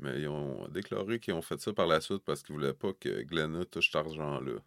Mais 0.00 0.20
ils 0.22 0.28
ont 0.28 0.68
déclaré 0.68 1.20
qu'ils 1.20 1.34
ont 1.34 1.42
fait 1.42 1.60
ça 1.60 1.72
par 1.72 1.86
la 1.86 2.00
suite 2.00 2.22
parce 2.24 2.42
qu'ils 2.42 2.54
voulaient 2.54 2.74
pas 2.74 2.92
que 2.92 3.22
Glenna 3.22 3.64
touche 3.64 3.90
cet 3.90 3.96
argent-là. 3.96 4.60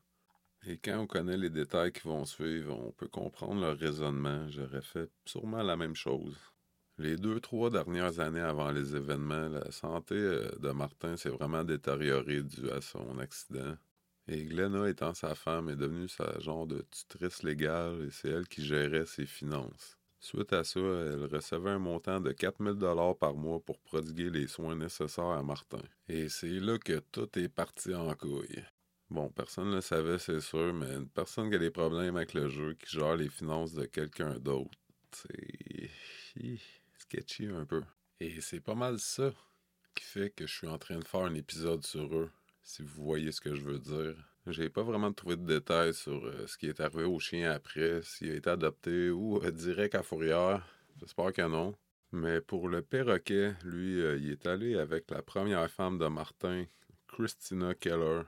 Et 0.66 0.78
quand 0.78 1.00
on 1.00 1.08
connaît 1.08 1.38
les 1.38 1.50
détails 1.50 1.92
qui 1.92 2.08
vont 2.08 2.26
suivre, 2.26 2.74
on 2.80 2.92
peut 2.92 3.08
comprendre 3.08 3.62
leur 3.62 3.78
raisonnement. 3.78 4.48
J'aurais 4.50 4.82
fait 4.82 5.10
sûrement 5.26 5.64
la 5.64 5.76
même 5.76 5.96
chose. 5.96 6.36
Les 7.00 7.18
deux, 7.18 7.40
trois 7.40 7.72
dernières 7.72 8.20
années 8.20 8.40
avant 8.40 8.72
les 8.72 8.96
événements, 8.96 9.50
la 9.50 9.72
santé 9.72 10.14
euh, 10.14 10.52
de 10.60 10.70
Martin 10.70 11.18
s'est 11.18 11.30
vraiment 11.30 11.64
détériorée 11.64 12.44
dû 12.44 12.70
à 12.70 12.82
son 12.82 13.18
accident. 13.18 13.76
Et 14.28 14.46
Glenna, 14.46 14.88
étant 14.88 15.14
sa 15.16 15.34
femme, 15.34 15.70
est 15.70 15.76
devenue 15.76 16.08
sa 16.08 16.40
genre 16.40 16.68
de 16.68 16.86
tutrice 16.92 17.42
légale 17.42 18.04
et 18.08 18.12
c'est 18.12 18.30
elle 18.30 18.48
qui 18.48 18.64
gérait 18.64 19.08
ses 19.08 19.26
finances. 19.26 19.98
Suite 20.20 20.54
à 20.54 20.64
ça, 20.64 20.80
elle 20.80 21.26
recevait 21.26 21.72
un 21.72 21.80
montant 21.80 22.22
de 22.22 22.32
4000 22.32 22.76
dollars 22.76 23.18
par 23.18 23.34
mois 23.34 23.60
pour 23.60 23.80
prodiguer 23.80 24.30
les 24.30 24.48
soins 24.48 24.76
nécessaires 24.76 25.26
à 25.26 25.44
Martin. 25.44 25.82
Et 26.08 26.30
c'est 26.30 26.48
là 26.48 26.78
que 26.78 27.00
tout 27.12 27.28
est 27.40 27.50
parti 27.50 27.94
en 27.94 28.14
couille. 28.14 28.64
Bon, 29.10 29.30
personne 29.30 29.72
ne 29.72 29.76
le 29.76 29.82
savait, 29.82 30.20
c'est 30.20 30.40
sûr, 30.40 30.74
mais 30.74 30.94
une 30.96 31.10
personne 31.10 31.50
qui 31.50 31.56
a 31.56 31.60
des 31.60 31.72
problèmes 31.72 32.16
avec 32.16 32.34
le 32.36 32.48
jeu, 32.50 32.76
qui 32.76 32.96
gère 32.98 33.18
les 33.18 33.30
finances 33.30 33.74
de 33.74 33.86
quelqu'un 33.86 34.40
d'autre, 34.40 34.78
c'est 35.12 35.90
sketchy 37.04 37.48
un 37.48 37.66
peu. 37.66 37.84
Et 38.20 38.42
c'est 38.42 38.62
pas 38.62 38.76
mal 38.76 39.00
ça 39.00 39.32
qui 39.96 40.04
fait 40.04 40.30
que 40.30 40.48
je 40.48 40.54
suis 40.54 40.68
en 40.68 40.78
train 40.78 40.98
de 40.98 41.06
faire 41.06 41.22
un 41.22 41.36
épisode 41.36 41.86
sur 41.86 42.16
eux, 42.16 42.32
si 42.64 42.82
vous 42.82 43.04
voyez 43.04 43.32
ce 43.32 43.42
que 43.42 43.56
je 43.56 43.62
veux 43.62 43.80
dire. 43.80 44.16
J'ai 44.48 44.70
pas 44.70 44.84
vraiment 44.84 45.14
trouvé 45.14 45.38
de 45.38 45.46
détails 45.46 45.94
sur 45.94 46.26
euh, 46.26 46.48
ce 46.48 46.58
qui 46.58 46.68
est 46.68 46.80
arrivé 46.80 47.04
au 47.04 47.20
chien 47.20 47.52
après, 47.52 48.02
s'il 48.04 48.32
a 48.32 48.36
été 48.36 48.50
adopté 48.50 49.10
ou 49.10 49.38
euh, 49.38 49.52
direct 49.52 49.96
à 49.96 50.04
Fourrière. 50.04 50.66
J'espère 51.00 51.32
que 51.32 51.48
non. 51.48 51.76
Mais 52.12 52.42
pour 52.42 52.68
le 52.68 52.82
perroquet, 52.82 53.54
lui, 53.64 54.02
euh, 54.02 54.18
il 54.18 54.32
est 54.32 54.46
allé 54.46 54.78
avec 54.78 55.10
la 55.12 55.22
première 55.22 55.70
femme 55.70 55.98
de 55.98 56.08
Martin, 56.08 56.66
Christina 57.08 57.74
Keller. 57.74 58.24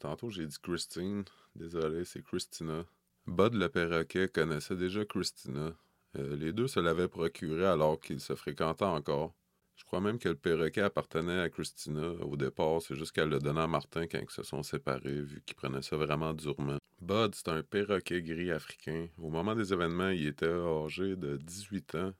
tantôt, 0.00 0.30
j'ai 0.30 0.46
dit 0.46 0.56
Christine. 0.62 1.24
Désolé, 1.54 2.04
c'est 2.04 2.22
Christina. 2.22 2.84
Bud 3.26 3.54
le 3.54 3.68
perroquet 3.68 4.28
connaissait 4.28 4.76
déjà 4.76 5.04
Christina. 5.04 5.74
Les 6.14 6.52
deux 6.52 6.68
se 6.68 6.80
l'avaient 6.80 7.08
procuré 7.08 7.66
alors 7.66 8.00
qu'ils 8.00 8.20
se 8.20 8.34
fréquentaient 8.34 8.84
encore. 8.84 9.34
Je 9.76 9.84
crois 9.84 10.00
même 10.00 10.18
que 10.18 10.28
le 10.28 10.36
perroquet 10.36 10.82
appartenait 10.82 11.40
à 11.40 11.48
Christina 11.48 12.12
au 12.22 12.36
départ. 12.36 12.80
C'est 12.80 12.94
juste 12.94 13.12
qu'elle 13.12 13.28
le 13.28 13.40
donnait 13.40 13.62
à 13.62 13.66
Martin 13.66 14.06
quand 14.06 14.20
ils 14.20 14.30
se 14.30 14.42
sont 14.42 14.62
séparés, 14.62 15.20
vu 15.20 15.42
qu'il 15.44 15.56
prenait 15.56 15.82
ça 15.82 15.96
vraiment 15.96 16.32
durement. 16.32 16.78
Bud, 17.00 17.34
c'est 17.34 17.48
un 17.48 17.62
perroquet 17.62 18.22
gris 18.22 18.52
africain. 18.52 19.08
Au 19.18 19.30
moment 19.30 19.54
des 19.54 19.72
événements, 19.72 20.10
il 20.10 20.28
était 20.28 20.46
âgé 20.46 21.16
de 21.16 21.36
18 21.36 21.94
ans. 21.96 22.12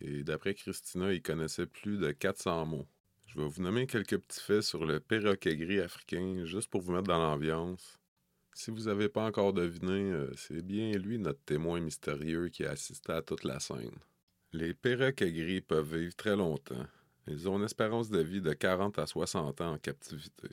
Et 0.00 0.22
d'après 0.22 0.54
Christina, 0.54 1.12
il 1.12 1.22
connaissait 1.22 1.66
plus 1.66 1.98
de 1.98 2.12
400 2.12 2.66
mots. 2.66 2.86
Je 3.26 3.40
vais 3.40 3.46
vous 3.46 3.62
nommer 3.62 3.86
quelques 3.86 4.18
petits 4.18 4.40
faits 4.40 4.62
sur 4.62 4.84
le 4.84 5.00
perroquet 5.00 5.56
gris 5.56 5.80
africain, 5.80 6.44
juste 6.44 6.70
pour 6.70 6.82
vous 6.82 6.92
mettre 6.92 7.08
dans 7.08 7.18
l'ambiance. 7.18 7.98
Si 8.54 8.70
vous 8.70 8.84
n'avez 8.84 9.08
pas 9.08 9.24
encore 9.24 9.52
deviné, 9.52 10.12
euh, 10.12 10.30
c'est 10.36 10.62
bien 10.62 10.92
lui 10.92 11.18
notre 11.18 11.42
témoin 11.44 11.80
mystérieux 11.80 12.48
qui 12.48 12.64
a 12.64 12.72
assisté 12.72 13.12
à 13.12 13.22
toute 13.22 13.44
la 13.44 13.60
scène. 13.60 13.98
Les 14.52 14.74
perroquets 14.74 15.32
gris 15.32 15.62
peuvent 15.62 15.96
vivre 15.96 16.14
très 16.14 16.36
longtemps. 16.36 16.86
Ils 17.26 17.48
ont 17.48 17.56
une 17.56 17.64
espérance 17.64 18.10
de 18.10 18.20
vie 18.20 18.42
de 18.42 18.52
40 18.52 18.98
à 18.98 19.06
60 19.06 19.60
ans 19.62 19.72
en 19.72 19.78
captivité. 19.78 20.48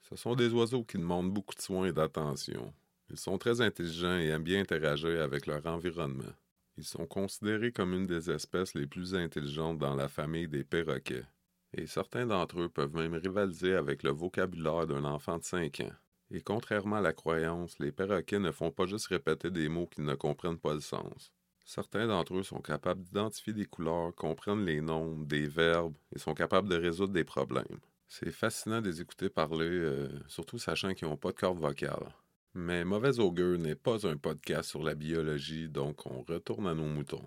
Ce 0.00 0.16
sont 0.16 0.34
des 0.34 0.52
oiseaux 0.52 0.84
qui 0.84 0.96
demandent 0.96 1.32
beaucoup 1.32 1.54
de 1.54 1.60
soins 1.60 1.86
et 1.86 1.92
d'attention. 1.92 2.74
Ils 3.10 3.18
sont 3.18 3.38
très 3.38 3.60
intelligents 3.60 4.18
et 4.18 4.28
aiment 4.28 4.42
bien 4.42 4.60
interagir 4.60 5.22
avec 5.22 5.46
leur 5.46 5.64
environnement. 5.66 6.32
Ils 6.76 6.84
sont 6.84 7.06
considérés 7.06 7.72
comme 7.72 7.92
une 7.92 8.06
des 8.06 8.30
espèces 8.30 8.74
les 8.74 8.86
plus 8.86 9.14
intelligentes 9.14 9.78
dans 9.78 9.94
la 9.94 10.08
famille 10.08 10.48
des 10.48 10.64
perroquets. 10.64 11.26
Et 11.74 11.86
certains 11.86 12.26
d'entre 12.26 12.60
eux 12.60 12.68
peuvent 12.68 12.94
même 12.94 13.14
rivaliser 13.14 13.74
avec 13.74 14.02
le 14.02 14.10
vocabulaire 14.10 14.86
d'un 14.86 15.04
enfant 15.04 15.38
de 15.38 15.44
5 15.44 15.80
ans. 15.80 15.92
Et 16.30 16.42
contrairement 16.42 16.96
à 16.96 17.00
la 17.00 17.12
croyance, 17.12 17.78
les 17.78 17.92
perroquets 17.92 18.38
ne 18.38 18.52
font 18.52 18.70
pas 18.70 18.86
juste 18.86 19.06
répéter 19.06 19.50
des 19.50 19.68
mots 19.68 19.86
qu'ils 19.86 20.04
ne 20.04 20.14
comprennent 20.14 20.58
pas 20.58 20.74
le 20.74 20.80
sens. 20.80 21.32
Certains 21.64 22.06
d'entre 22.06 22.36
eux 22.36 22.42
sont 22.42 22.60
capables 22.60 23.02
d'identifier 23.02 23.52
des 23.52 23.66
couleurs, 23.66 24.14
comprendre 24.14 24.64
les 24.64 24.80
nombres, 24.80 25.26
des 25.26 25.46
verbes 25.46 25.96
et 26.14 26.18
sont 26.18 26.34
capables 26.34 26.68
de 26.68 26.76
résoudre 26.76 27.12
des 27.12 27.24
problèmes. 27.24 27.80
C'est 28.06 28.30
fascinant 28.30 28.80
de 28.80 28.88
les 28.88 29.02
écouter 29.02 29.28
parler, 29.28 29.68
euh, 29.68 30.08
surtout 30.28 30.58
sachant 30.58 30.94
qu'ils 30.94 31.08
n'ont 31.08 31.18
pas 31.18 31.32
de 31.32 31.36
corde 31.36 31.58
vocale. 31.58 32.14
Mais 32.54 32.84
Mauvais 32.84 33.20
Augure 33.20 33.58
n'est 33.58 33.74
pas 33.74 34.06
un 34.06 34.16
podcast 34.16 34.70
sur 34.70 34.82
la 34.82 34.94
biologie, 34.94 35.68
donc 35.68 36.06
on 36.06 36.22
retourne 36.22 36.66
à 36.66 36.74
nos 36.74 36.86
moutons. 36.88 37.24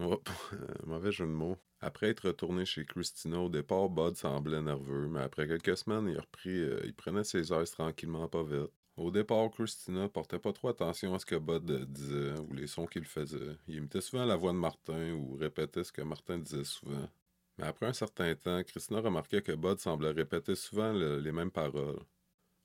Hop, 0.00 0.30
mauvais 0.86 1.12
jeu 1.12 1.26
de 1.26 1.30
mots. 1.30 1.58
Après 1.80 2.08
être 2.08 2.28
retourné 2.28 2.64
chez 2.64 2.86
Christina, 2.86 3.38
au 3.38 3.50
départ, 3.50 3.90
Bud 3.90 4.16
semblait 4.16 4.62
nerveux, 4.62 5.08
mais 5.08 5.20
après 5.20 5.46
quelques 5.46 5.76
semaines, 5.76 6.08
il 6.08 6.16
a 6.16 6.22
repris, 6.22 6.58
euh, 6.58 6.80
il 6.84 6.94
prenait 6.94 7.22
ses 7.24 7.52
airs 7.52 7.70
tranquillement, 7.70 8.26
pas 8.26 8.42
vite. 8.42 8.70
Au 8.96 9.10
départ, 9.10 9.50
Christina 9.50 10.08
portait 10.08 10.38
pas 10.38 10.54
trop 10.54 10.68
attention 10.68 11.14
à 11.14 11.18
ce 11.18 11.26
que 11.26 11.36
Bud 11.36 11.70
disait 11.92 12.32
ou 12.48 12.54
les 12.54 12.66
sons 12.66 12.86
qu'il 12.86 13.04
faisait. 13.04 13.56
Il 13.68 13.76
imitait 13.76 14.00
souvent 14.00 14.24
la 14.24 14.36
voix 14.36 14.52
de 14.52 14.58
Martin 14.58 15.12
ou 15.12 15.36
répétait 15.36 15.84
ce 15.84 15.92
que 15.92 16.02
Martin 16.02 16.38
disait 16.38 16.64
souvent. 16.64 17.08
Mais 17.58 17.66
après 17.66 17.86
un 17.86 17.92
certain 17.92 18.34
temps, 18.34 18.62
Christina 18.62 19.00
remarquait 19.00 19.42
que 19.42 19.52
Bud 19.52 19.78
semblait 19.80 20.12
répéter 20.12 20.54
souvent 20.54 20.92
les 20.92 21.32
mêmes 21.32 21.50
paroles. 21.50 22.00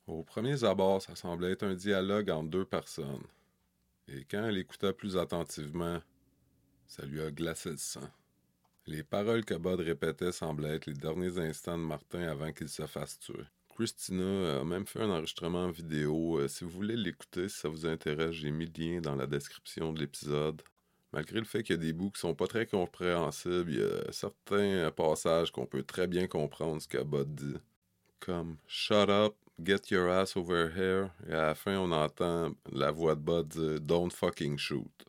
Au 0.07 0.23
premier 0.23 0.63
abord, 0.63 1.01
ça 1.01 1.15
semblait 1.15 1.51
être 1.51 1.63
un 1.63 1.75
dialogue 1.75 2.29
entre 2.29 2.49
deux 2.49 2.65
personnes. 2.65 3.23
Et 4.07 4.23
quand 4.29 4.45
elle 4.45 4.57
écouta 4.57 4.93
plus 4.93 5.17
attentivement, 5.17 5.99
ça 6.87 7.05
lui 7.05 7.21
a 7.21 7.31
glacé 7.31 7.71
le 7.71 7.77
sang. 7.77 8.09
Les 8.87 9.03
paroles 9.03 9.43
que 9.43 9.55
Bud 9.55 9.79
répétait 9.79 10.31
semblaient 10.31 10.75
être 10.75 10.85
les 10.85 10.93
derniers 10.93 11.39
instants 11.39 11.77
de 11.77 11.83
Martin 11.83 12.27
avant 12.27 12.51
qu'il 12.51 12.69
se 12.69 12.85
fasse 12.85 13.19
tuer. 13.19 13.45
Christina 13.75 14.59
a 14.59 14.63
même 14.63 14.85
fait 14.85 15.01
un 15.01 15.09
enregistrement 15.09 15.69
vidéo. 15.69 16.39
Euh, 16.39 16.47
si 16.47 16.63
vous 16.63 16.69
voulez 16.69 16.95
l'écouter, 16.95 17.49
si 17.49 17.59
ça 17.59 17.67
vous 17.67 17.85
intéresse, 17.85 18.31
j'ai 18.31 18.51
mis 18.51 18.67
le 18.67 18.71
lien 18.77 19.01
dans 19.01 19.15
la 19.15 19.27
description 19.27 19.91
de 19.91 19.99
l'épisode. 19.99 20.61
Malgré 21.11 21.39
le 21.39 21.45
fait 21.45 21.63
qu'il 21.63 21.75
y 21.75 21.79
a 21.79 21.81
des 21.81 21.93
bouts 21.93 22.11
qui 22.11 22.19
sont 22.21 22.35
pas 22.35 22.47
très 22.47 22.67
compréhensibles, 22.67 23.71
il 23.71 23.79
y 23.79 23.83
a 23.83 24.11
certains 24.11 24.91
passages 24.91 25.51
qu'on 25.51 25.65
peut 25.65 25.83
très 25.83 26.07
bien 26.07 26.27
comprendre 26.27 26.81
ce 26.81 26.87
que 26.87 27.03
Bud 27.03 27.35
dit. 27.35 27.57
Comme 28.19 28.57
Shut 28.67 29.09
up, 29.09 29.35
get 29.61 29.81
your 29.89 30.09
ass 30.09 30.37
over 30.37 30.69
here. 30.75 31.09
Et 31.27 31.33
à 31.33 31.47
la 31.47 31.55
fin, 31.55 31.77
on 31.77 31.91
entend 31.91 32.53
la 32.71 32.91
voix 32.91 33.15
de 33.15 33.21
Bud 33.21 33.47
dire 33.47 33.81
Don't 33.81 34.11
fucking 34.11 34.57
shoot. 34.57 35.05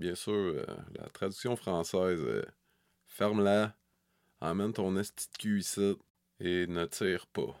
Bien 0.00 0.14
sûr, 0.14 0.32
euh, 0.32 0.64
la 0.94 1.10
traduction 1.10 1.56
française 1.56 2.24
est 2.24 2.48
Ferme-la, 3.04 3.76
emmène 4.40 4.72
ton 4.72 4.96
esti 4.96 5.28
ici 5.58 5.94
et 6.40 6.66
ne 6.66 6.86
tire 6.86 7.26
pas. 7.26 7.54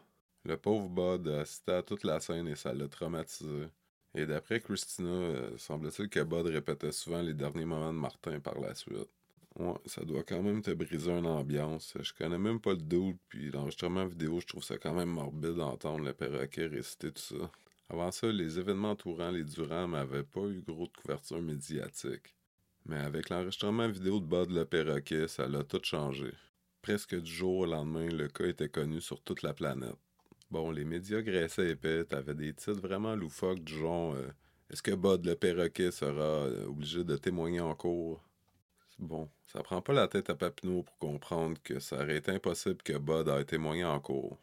Le 0.46 0.56
pauvre 0.56 0.88
Bud 0.88 1.28
assistait 1.28 1.72
à 1.72 1.82
toute 1.82 2.02
la 2.02 2.18
scène 2.18 2.48
et 2.48 2.56
ça 2.56 2.72
l'a 2.72 2.88
traumatisé. 2.88 3.68
Et 4.14 4.24
d'après 4.24 4.60
Christina, 4.60 5.10
euh, 5.10 5.58
semble-t-il 5.58 6.08
que 6.08 6.20
Bud 6.20 6.46
répétait 6.46 6.92
souvent 6.92 7.20
les 7.20 7.34
derniers 7.34 7.66
moments 7.66 7.92
de 7.92 7.98
Martin 7.98 8.40
par 8.40 8.58
la 8.58 8.74
suite. 8.74 9.10
Ouais, 9.58 9.74
ça 9.84 10.02
doit 10.06 10.22
quand 10.24 10.42
même 10.42 10.62
te 10.62 10.70
briser 10.70 11.10
une 11.12 11.26
ambiance. 11.26 11.92
Je 12.00 12.14
connais 12.14 12.38
même 12.38 12.58
pas 12.60 12.72
le 12.72 12.78
doute, 12.78 13.18
puis 13.28 13.50
l'enregistrement 13.50 14.06
vidéo, 14.06 14.40
je 14.40 14.46
trouve 14.46 14.64
ça 14.64 14.78
quand 14.78 14.94
même 14.94 15.10
morbide 15.10 15.56
d'entendre 15.56 16.06
le 16.06 16.14
perroquet 16.14 16.68
réciter 16.68 17.12
tout 17.12 17.20
ça. 17.20 17.50
Avant 17.92 18.12
ça, 18.12 18.28
les 18.28 18.56
événements 18.56 18.92
entourant 18.92 19.32
les 19.32 19.42
Durand 19.42 19.88
n'avaient 19.88 20.22
pas 20.22 20.42
eu 20.42 20.62
gros 20.62 20.86
de 20.86 20.92
couverture 21.02 21.42
médiatique. 21.42 22.36
Mais 22.86 22.98
avec 22.98 23.30
l'enregistrement 23.30 23.88
vidéo 23.88 24.20
de 24.20 24.26
Bud 24.26 24.52
le 24.52 24.64
perroquet, 24.64 25.26
ça 25.26 25.48
l'a 25.48 25.64
tout 25.64 25.80
changé. 25.82 26.30
Presque 26.82 27.20
du 27.20 27.30
jour 27.30 27.58
au 27.58 27.66
lendemain, 27.66 28.06
le 28.06 28.28
cas 28.28 28.46
était 28.46 28.68
connu 28.68 29.00
sur 29.00 29.20
toute 29.20 29.42
la 29.42 29.54
planète. 29.54 29.96
Bon, 30.52 30.70
les 30.70 30.84
médias 30.84 31.20
graissaient 31.20 31.70
épais, 31.70 32.04
t'avais 32.04 32.34
des 32.34 32.54
titres 32.54 32.80
vraiment 32.80 33.16
loufoques 33.16 33.64
du 33.64 33.74
genre 33.74 34.14
euh, 34.14 34.28
Est-ce 34.70 34.82
que 34.82 34.94
Bud 34.94 35.26
le 35.26 35.34
perroquet 35.34 35.90
sera 35.90 36.22
euh, 36.22 36.66
obligé 36.66 37.02
de 37.02 37.16
témoigner 37.16 37.60
en 37.60 37.74
cours? 37.74 38.22
Bon, 39.00 39.28
ça 39.48 39.64
prend 39.64 39.82
pas 39.82 39.94
la 39.94 40.06
tête 40.06 40.30
à 40.30 40.36
Papineau 40.36 40.84
pour 40.84 40.98
comprendre 40.98 41.58
que 41.64 41.80
ça 41.80 41.96
aurait 41.96 42.18
été 42.18 42.30
impossible 42.30 42.82
que 42.82 42.96
Bud 42.96 43.28
ait 43.28 43.44
témoigné 43.44 43.84
en 43.84 43.98
cours. 43.98 44.38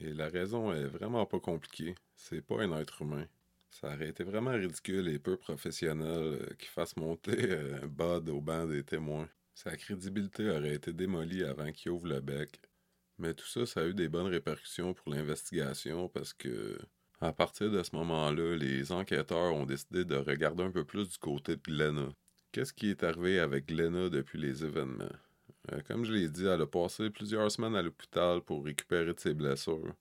Et 0.00 0.12
la 0.12 0.28
raison 0.28 0.72
est 0.72 0.86
vraiment 0.86 1.26
pas 1.26 1.40
compliquée. 1.40 1.94
C'est 2.14 2.40
pas 2.40 2.62
un 2.62 2.78
être 2.78 3.02
humain. 3.02 3.26
Ça 3.70 3.92
aurait 3.94 4.08
été 4.08 4.24
vraiment 4.24 4.52
ridicule 4.52 5.08
et 5.08 5.18
peu 5.18 5.36
professionnel 5.36 6.38
euh, 6.40 6.54
qu'il 6.58 6.68
fasse 6.68 6.96
monter 6.96 7.34
Bud 7.88 8.28
au 8.28 8.40
banc 8.40 8.66
des 8.66 8.82
témoins. 8.84 9.28
Sa 9.54 9.76
crédibilité 9.76 10.48
aurait 10.50 10.74
été 10.74 10.92
démolie 10.92 11.44
avant 11.44 11.70
qu'il 11.72 11.90
ouvre 11.90 12.08
le 12.08 12.20
bec. 12.20 12.60
Mais 13.18 13.34
tout 13.34 13.46
ça, 13.46 13.66
ça 13.66 13.80
a 13.80 13.86
eu 13.86 13.94
des 13.94 14.08
bonnes 14.08 14.28
répercussions 14.28 14.94
pour 14.94 15.10
l'investigation 15.10 16.08
parce 16.08 16.32
que, 16.32 16.78
à 17.20 17.32
partir 17.32 17.70
de 17.70 17.82
ce 17.82 17.94
moment-là, 17.96 18.56
les 18.56 18.92
enquêteurs 18.92 19.54
ont 19.54 19.66
décidé 19.66 20.04
de 20.04 20.14
regarder 20.16 20.62
un 20.62 20.70
peu 20.70 20.84
plus 20.84 21.08
du 21.08 21.18
côté 21.18 21.56
de 21.56 21.62
Glenna. 21.62 22.08
Qu'est-ce 22.52 22.72
qui 22.72 22.90
est 22.90 23.02
arrivé 23.02 23.40
avec 23.40 23.66
Glenna 23.66 24.08
depuis 24.08 24.38
les 24.38 24.64
événements? 24.64 25.10
Euh, 25.72 25.80
comme 25.86 26.04
je 26.04 26.12
l'ai 26.12 26.28
dit, 26.28 26.46
elle 26.46 26.62
a 26.62 26.66
passé 26.66 27.10
plusieurs 27.10 27.50
semaines 27.50 27.76
à 27.76 27.82
l'hôpital 27.82 28.40
pour 28.40 28.64
récupérer 28.64 29.12
de 29.12 29.18
ses 29.18 29.34
blessures. 29.34 29.94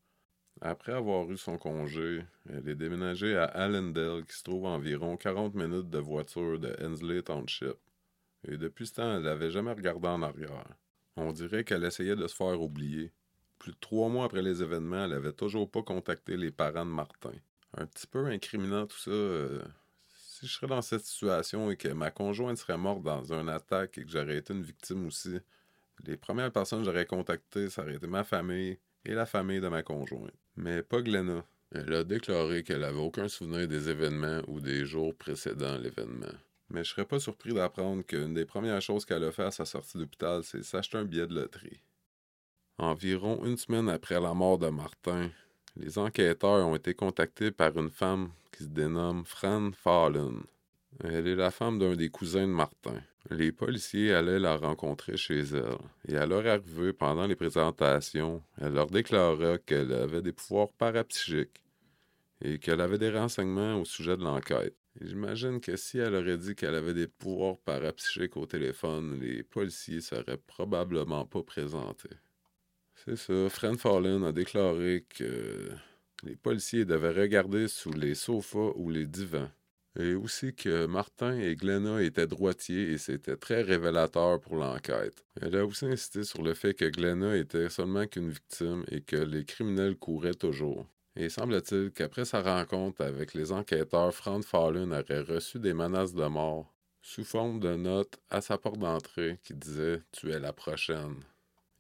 Après 0.62 0.93
avoir 0.93 1.30
eu 1.30 1.38
son 1.38 1.58
congé, 1.58 2.23
elle 2.49 2.67
est 2.67 2.75
déménagée 2.75 3.38
à 3.38 3.45
Allendale, 3.45 4.25
qui 4.25 4.36
se 4.36 4.43
trouve 4.43 4.65
à 4.65 4.69
environ 4.69 5.15
40 5.15 5.53
minutes 5.53 5.89
de 5.89 5.99
voiture 5.99 6.60
de 6.60 6.75
Hensley 6.82 7.21
Township. 7.21 7.75
Et 8.47 8.58
depuis 8.58 8.88
ce 8.88 8.95
temps, 8.95 9.15
elle 9.17 9.23
n'avait 9.23 9.51
jamais 9.51 9.73
regardé 9.73 10.08
en 10.08 10.21
arrière. 10.23 10.65
On 11.15 11.32
dirait 11.32 11.63
qu'elle 11.63 11.84
essayait 11.84 12.15
de 12.15 12.27
se 12.27 12.36
faire 12.36 12.62
oublier. 12.62 13.12
Plus 13.60 13.71
de 13.71 13.77
trois 13.80 14.10
mois 14.10 14.25
après 14.25 14.41
les 14.41 14.62
événements, 14.63 15.06
elle 15.06 15.13
avait 15.13 15.34
toujours 15.34 15.69
pas 15.69 15.82
contacté 15.82 16.38
les 16.38 16.51
parents 16.51 16.86
de 16.86 16.91
Martin. 16.91 17.34
Un 17.75 17.86
petit 17.86 18.08
peu 18.08 18.25
incriminant 18.27 18.88
tout 18.88 18.97
ça. 18.97 19.12
Euh, 19.12 19.62
si 20.15 20.47
je 20.47 20.53
serais 20.53 20.67
dans 20.67 20.82
cette 20.82 21.06
situation 21.06 21.71
et 21.71 21.77
que 21.77 21.88
ma 21.89 22.12
conjointe 22.12 22.58
serait 22.58 22.77
morte 22.77 23.03
dans 23.03 23.34
une 23.34 23.49
attaque 23.49 23.97
et 23.97 24.06
que 24.06 24.12
j'aurais 24.12 24.38
été 24.38 24.53
une 24.53 24.62
victime 24.62 25.08
aussi, 25.08 25.39
les 26.05 26.17
premières 26.17 26.51
personnes 26.51 26.79
que 26.79 26.86
j'aurais 26.86 27.05
contactées, 27.05 27.69
ça 27.69 27.81
aurait 27.83 27.95
été 27.95 28.07
ma 28.07 28.23
famille 28.23 28.77
et 29.05 29.13
la 29.13 29.25
famille 29.25 29.62
de 29.62 29.67
ma 29.67 29.83
conjointe. 29.83 30.33
Mais 30.55 30.83
pas 30.83 31.01
Glenna. 31.01 31.43
Elle 31.71 31.93
a 31.93 32.03
déclaré 32.03 32.63
qu'elle 32.63 32.83
avait 32.83 32.99
aucun 32.99 33.27
souvenir 33.27 33.67
des 33.67 33.89
événements 33.89 34.41
ou 34.47 34.62
des 34.62 34.86
jours 34.86 35.13
précédant 35.15 35.77
l'événement. 35.77 36.33
Mais 36.69 36.83
je 36.83 36.91
serais 36.91 37.05
pas 37.05 37.19
surpris 37.19 37.53
d'apprendre 37.53 38.03
qu'une 38.03 38.33
des 38.33 38.45
premières 38.45 38.81
choses 38.81 39.05
qu'elle 39.05 39.23
a 39.23 39.31
fait 39.31 39.43
à 39.43 39.51
sa 39.51 39.65
sortie 39.65 39.97
d'hôpital, 39.97 40.43
c'est 40.43 40.63
s'acheter 40.63 40.97
un 40.97 41.05
billet 41.05 41.27
de 41.27 41.36
loterie. 41.36 41.81
Environ 42.77 43.43
une 43.45 43.57
semaine 43.57 43.89
après 43.89 44.19
la 44.19 44.33
mort 44.33 44.60
de 44.60 44.69
Martin, 44.69 45.29
les 45.75 45.97
enquêteurs 45.97 46.67
ont 46.67 46.75
été 46.75 46.93
contactés 46.93 47.51
par 47.51 47.77
une 47.77 47.89
femme 47.89 48.31
qui 48.51 48.63
se 48.63 48.69
dénomme 48.69 49.25
Fran 49.25 49.71
Fallen. 49.71 50.43
Elle 51.03 51.27
est 51.27 51.36
la 51.36 51.51
femme 51.51 51.77
d'un 51.77 51.95
des 51.95 52.10
cousins 52.10 52.47
de 52.47 52.51
Martin. 52.51 52.99
Les 53.29 53.51
policiers 53.51 54.13
allaient 54.13 54.39
la 54.39 54.55
rencontrer 54.55 55.15
chez 55.15 55.41
elle, 55.41 55.77
et 56.07 56.17
à 56.17 56.25
leur 56.25 56.47
arrivée 56.47 56.93
pendant 56.93 57.27
les 57.27 57.36
présentations, 57.36 58.41
elle 58.60 58.73
leur 58.73 58.88
déclara 58.88 59.57
qu'elle 59.60 59.93
avait 59.93 60.21
des 60.21 60.31
pouvoirs 60.31 60.71
parapsychiques 60.71 61.62
et 62.41 62.57
qu'elle 62.57 62.81
avait 62.81 62.97
des 62.97 63.12
renseignements 63.12 63.81
au 63.81 63.86
sujet 63.86 64.17
de 64.17 64.23
l'enquête. 64.23 64.75
J'imagine 64.99 65.60
que 65.60 65.75
si 65.75 65.99
elle 65.99 66.15
aurait 66.15 66.38
dit 66.38 66.55
qu'elle 66.55 66.73
avait 66.73 66.93
des 66.93 67.07
pouvoirs 67.07 67.57
parapsychiques 67.57 68.38
au 68.38 68.47
téléphone, 68.47 69.19
les 69.19 69.43
policiers 69.43 70.01
seraient 70.01 70.41
probablement 70.47 71.25
pas 71.25 71.43
présentés. 71.43 72.17
C'est 73.05 73.17
ça, 73.17 73.49
Fran 73.49 73.75
Fallon 73.75 74.23
a 74.23 74.31
déclaré 74.31 75.05
que 75.07 75.69
les 76.23 76.36
policiers 76.36 76.86
devaient 76.86 77.21
regarder 77.21 77.67
sous 77.67 77.91
les 77.91 78.15
sofas 78.15 78.71
ou 78.75 78.89
les 78.89 79.05
divans 79.05 79.49
et 79.99 80.13
aussi 80.13 80.53
que 80.53 80.86
Martin 80.86 81.38
et 81.39 81.55
Glenna 81.55 82.01
étaient 82.03 82.27
droitiers 82.27 82.91
et 82.91 82.97
c'était 82.97 83.36
très 83.36 83.62
révélateur 83.62 84.39
pour 84.39 84.55
l'enquête. 84.55 85.25
Elle 85.41 85.55
a 85.55 85.65
aussi 85.65 85.86
insisté 85.86 86.23
sur 86.23 86.43
le 86.43 86.53
fait 86.53 86.73
que 86.73 86.86
Glenna 86.86 87.36
était 87.36 87.69
seulement 87.69 88.05
qu'une 88.05 88.29
victime 88.29 88.83
et 88.91 89.01
que 89.01 89.15
les 89.15 89.43
criminels 89.43 89.95
couraient 89.95 90.33
toujours. 90.33 90.86
Et 91.15 91.29
semble-t-il 91.29 91.91
qu'après 91.91 92.25
sa 92.25 92.41
rencontre 92.41 93.03
avec 93.03 93.33
les 93.33 93.51
enquêteurs, 93.51 94.13
Frank 94.13 94.43
Fallon 94.43 94.91
aurait 94.91 95.21
reçu 95.21 95.57
des 95.60 95.73
menaces 95.73 96.13
de 96.13 96.27
mort 96.27 96.71
sous 97.01 97.23
forme 97.23 97.60
de 97.60 97.75
notes 97.75 98.19
à 98.29 98.41
sa 98.41 98.57
porte 98.57 98.77
d'entrée 98.79 99.39
qui 99.43 99.55
disaient 99.55 100.01
Tu 100.12 100.31
es 100.31 100.39
la 100.39 100.53
prochaine. 100.53 101.23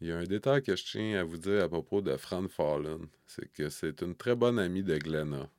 Il 0.01 0.07
y 0.07 0.11
a 0.11 0.17
un 0.17 0.23
détail 0.23 0.63
que 0.63 0.75
je 0.75 0.85
tiens 0.85 1.19
à 1.19 1.23
vous 1.23 1.37
dire 1.37 1.63
à 1.63 1.69
propos 1.69 2.01
de 2.01 2.15
Fran 2.17 2.47
Fallon, 2.47 3.01
c'est 3.27 3.51
que 3.51 3.69
c'est 3.69 4.01
une 4.01 4.15
très 4.15 4.35
bonne 4.35 4.57
amie 4.57 4.83
de 4.83 4.97
Glenna. 4.97 5.49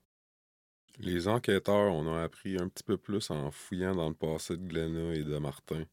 Les 0.98 1.28
enquêteurs 1.28 1.92
en 1.92 2.06
ont 2.06 2.16
appris 2.16 2.56
un 2.56 2.68
petit 2.68 2.84
peu 2.84 2.96
plus 2.96 3.30
en 3.30 3.50
fouillant 3.50 3.94
dans 3.94 4.08
le 4.08 4.14
passé 4.14 4.56
de 4.56 4.66
Glenna 4.66 5.14
et 5.14 5.22
de 5.22 5.38
Martin. 5.38 5.84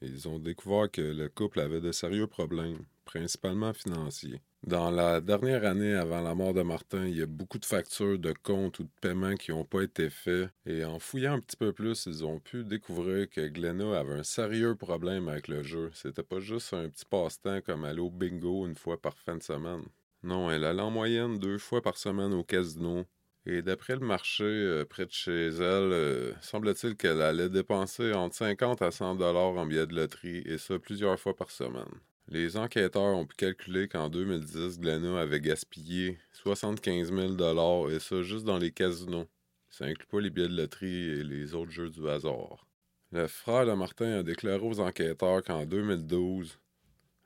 Ils 0.00 0.28
ont 0.28 0.38
découvert 0.38 0.90
que 0.90 1.00
le 1.00 1.28
couple 1.28 1.60
avait 1.60 1.80
de 1.80 1.90
sérieux 1.90 2.26
problèmes, 2.26 2.84
principalement 3.04 3.72
financiers. 3.72 4.40
Dans 4.66 4.90
la 4.90 5.20
dernière 5.20 5.64
année 5.64 5.92
avant 5.94 6.22
la 6.22 6.34
mort 6.34 6.54
de 6.54 6.62
Martin, 6.62 7.06
il 7.06 7.18
y 7.18 7.22
a 7.22 7.26
beaucoup 7.26 7.58
de 7.58 7.64
factures 7.66 8.18
de 8.18 8.32
comptes 8.32 8.78
ou 8.78 8.84
de 8.84 8.90
paiements 9.00 9.34
qui 9.34 9.50
n'ont 9.50 9.64
pas 9.64 9.82
été 9.82 10.08
faits. 10.08 10.48
Et 10.64 10.84
en 10.84 10.98
fouillant 10.98 11.34
un 11.34 11.40
petit 11.40 11.56
peu 11.56 11.72
plus, 11.72 12.06
ils 12.06 12.24
ont 12.24 12.40
pu 12.40 12.64
découvrir 12.64 13.28
que 13.28 13.46
Glenna 13.48 13.98
avait 13.98 14.14
un 14.14 14.22
sérieux 14.22 14.74
problème 14.74 15.28
avec 15.28 15.48
le 15.48 15.62
jeu. 15.62 15.90
C'était 15.92 16.22
pas 16.22 16.40
juste 16.40 16.72
un 16.72 16.88
petit 16.88 17.04
passe-temps 17.04 17.60
comme 17.60 17.84
aller 17.84 18.00
au 18.00 18.10
bingo 18.10 18.66
une 18.66 18.76
fois 18.76 19.00
par 19.00 19.18
fin 19.18 19.36
de 19.36 19.42
semaine. 19.42 19.82
Non, 20.22 20.50
elle 20.50 20.64
allait 20.64 20.80
en 20.80 20.90
moyenne 20.90 21.38
deux 21.38 21.58
fois 21.58 21.82
par 21.82 21.98
semaine 21.98 22.32
au 22.32 22.42
casino, 22.42 23.04
et 23.46 23.62
d'après 23.62 23.94
le 23.94 24.06
marché 24.06 24.44
euh, 24.44 24.84
près 24.84 25.06
de 25.06 25.12
chez 25.12 25.48
elle, 25.48 25.92
euh, 25.92 26.32
semble-t-il 26.40 26.96
qu'elle 26.96 27.20
allait 27.20 27.50
dépenser 27.50 28.12
entre 28.12 28.36
50 28.36 28.80
à 28.82 28.90
100 28.90 29.16
dollars 29.16 29.56
en 29.56 29.66
billets 29.66 29.86
de 29.86 29.94
loterie, 29.94 30.42
et 30.46 30.58
ça 30.58 30.78
plusieurs 30.78 31.18
fois 31.18 31.36
par 31.36 31.50
semaine. 31.50 31.90
Les 32.28 32.56
enquêteurs 32.56 33.14
ont 33.14 33.26
pu 33.26 33.36
calculer 33.36 33.86
qu'en 33.86 34.08
2010, 34.08 34.80
Glenna 34.80 35.20
avait 35.20 35.40
gaspillé 35.40 36.18
75 36.32 37.12
000 37.12 37.34
dollars, 37.34 37.90
et 37.90 38.00
ça 38.00 38.22
juste 38.22 38.44
dans 38.44 38.58
les 38.58 38.70
casinos. 38.70 39.28
Ça 39.68 39.84
inclut 39.84 40.06
pas 40.06 40.20
les 40.20 40.30
billets 40.30 40.48
de 40.48 40.56
loterie 40.56 41.10
et 41.10 41.24
les 41.24 41.54
autres 41.54 41.72
jeux 41.72 41.90
du 41.90 42.08
hasard. 42.08 42.66
Le 43.12 43.26
frère 43.26 43.66
de 43.66 43.72
Martin 43.72 44.20
a 44.20 44.22
déclaré 44.22 44.60
aux 44.60 44.80
enquêteurs 44.80 45.42
qu'en 45.42 45.66
2012, 45.66 46.58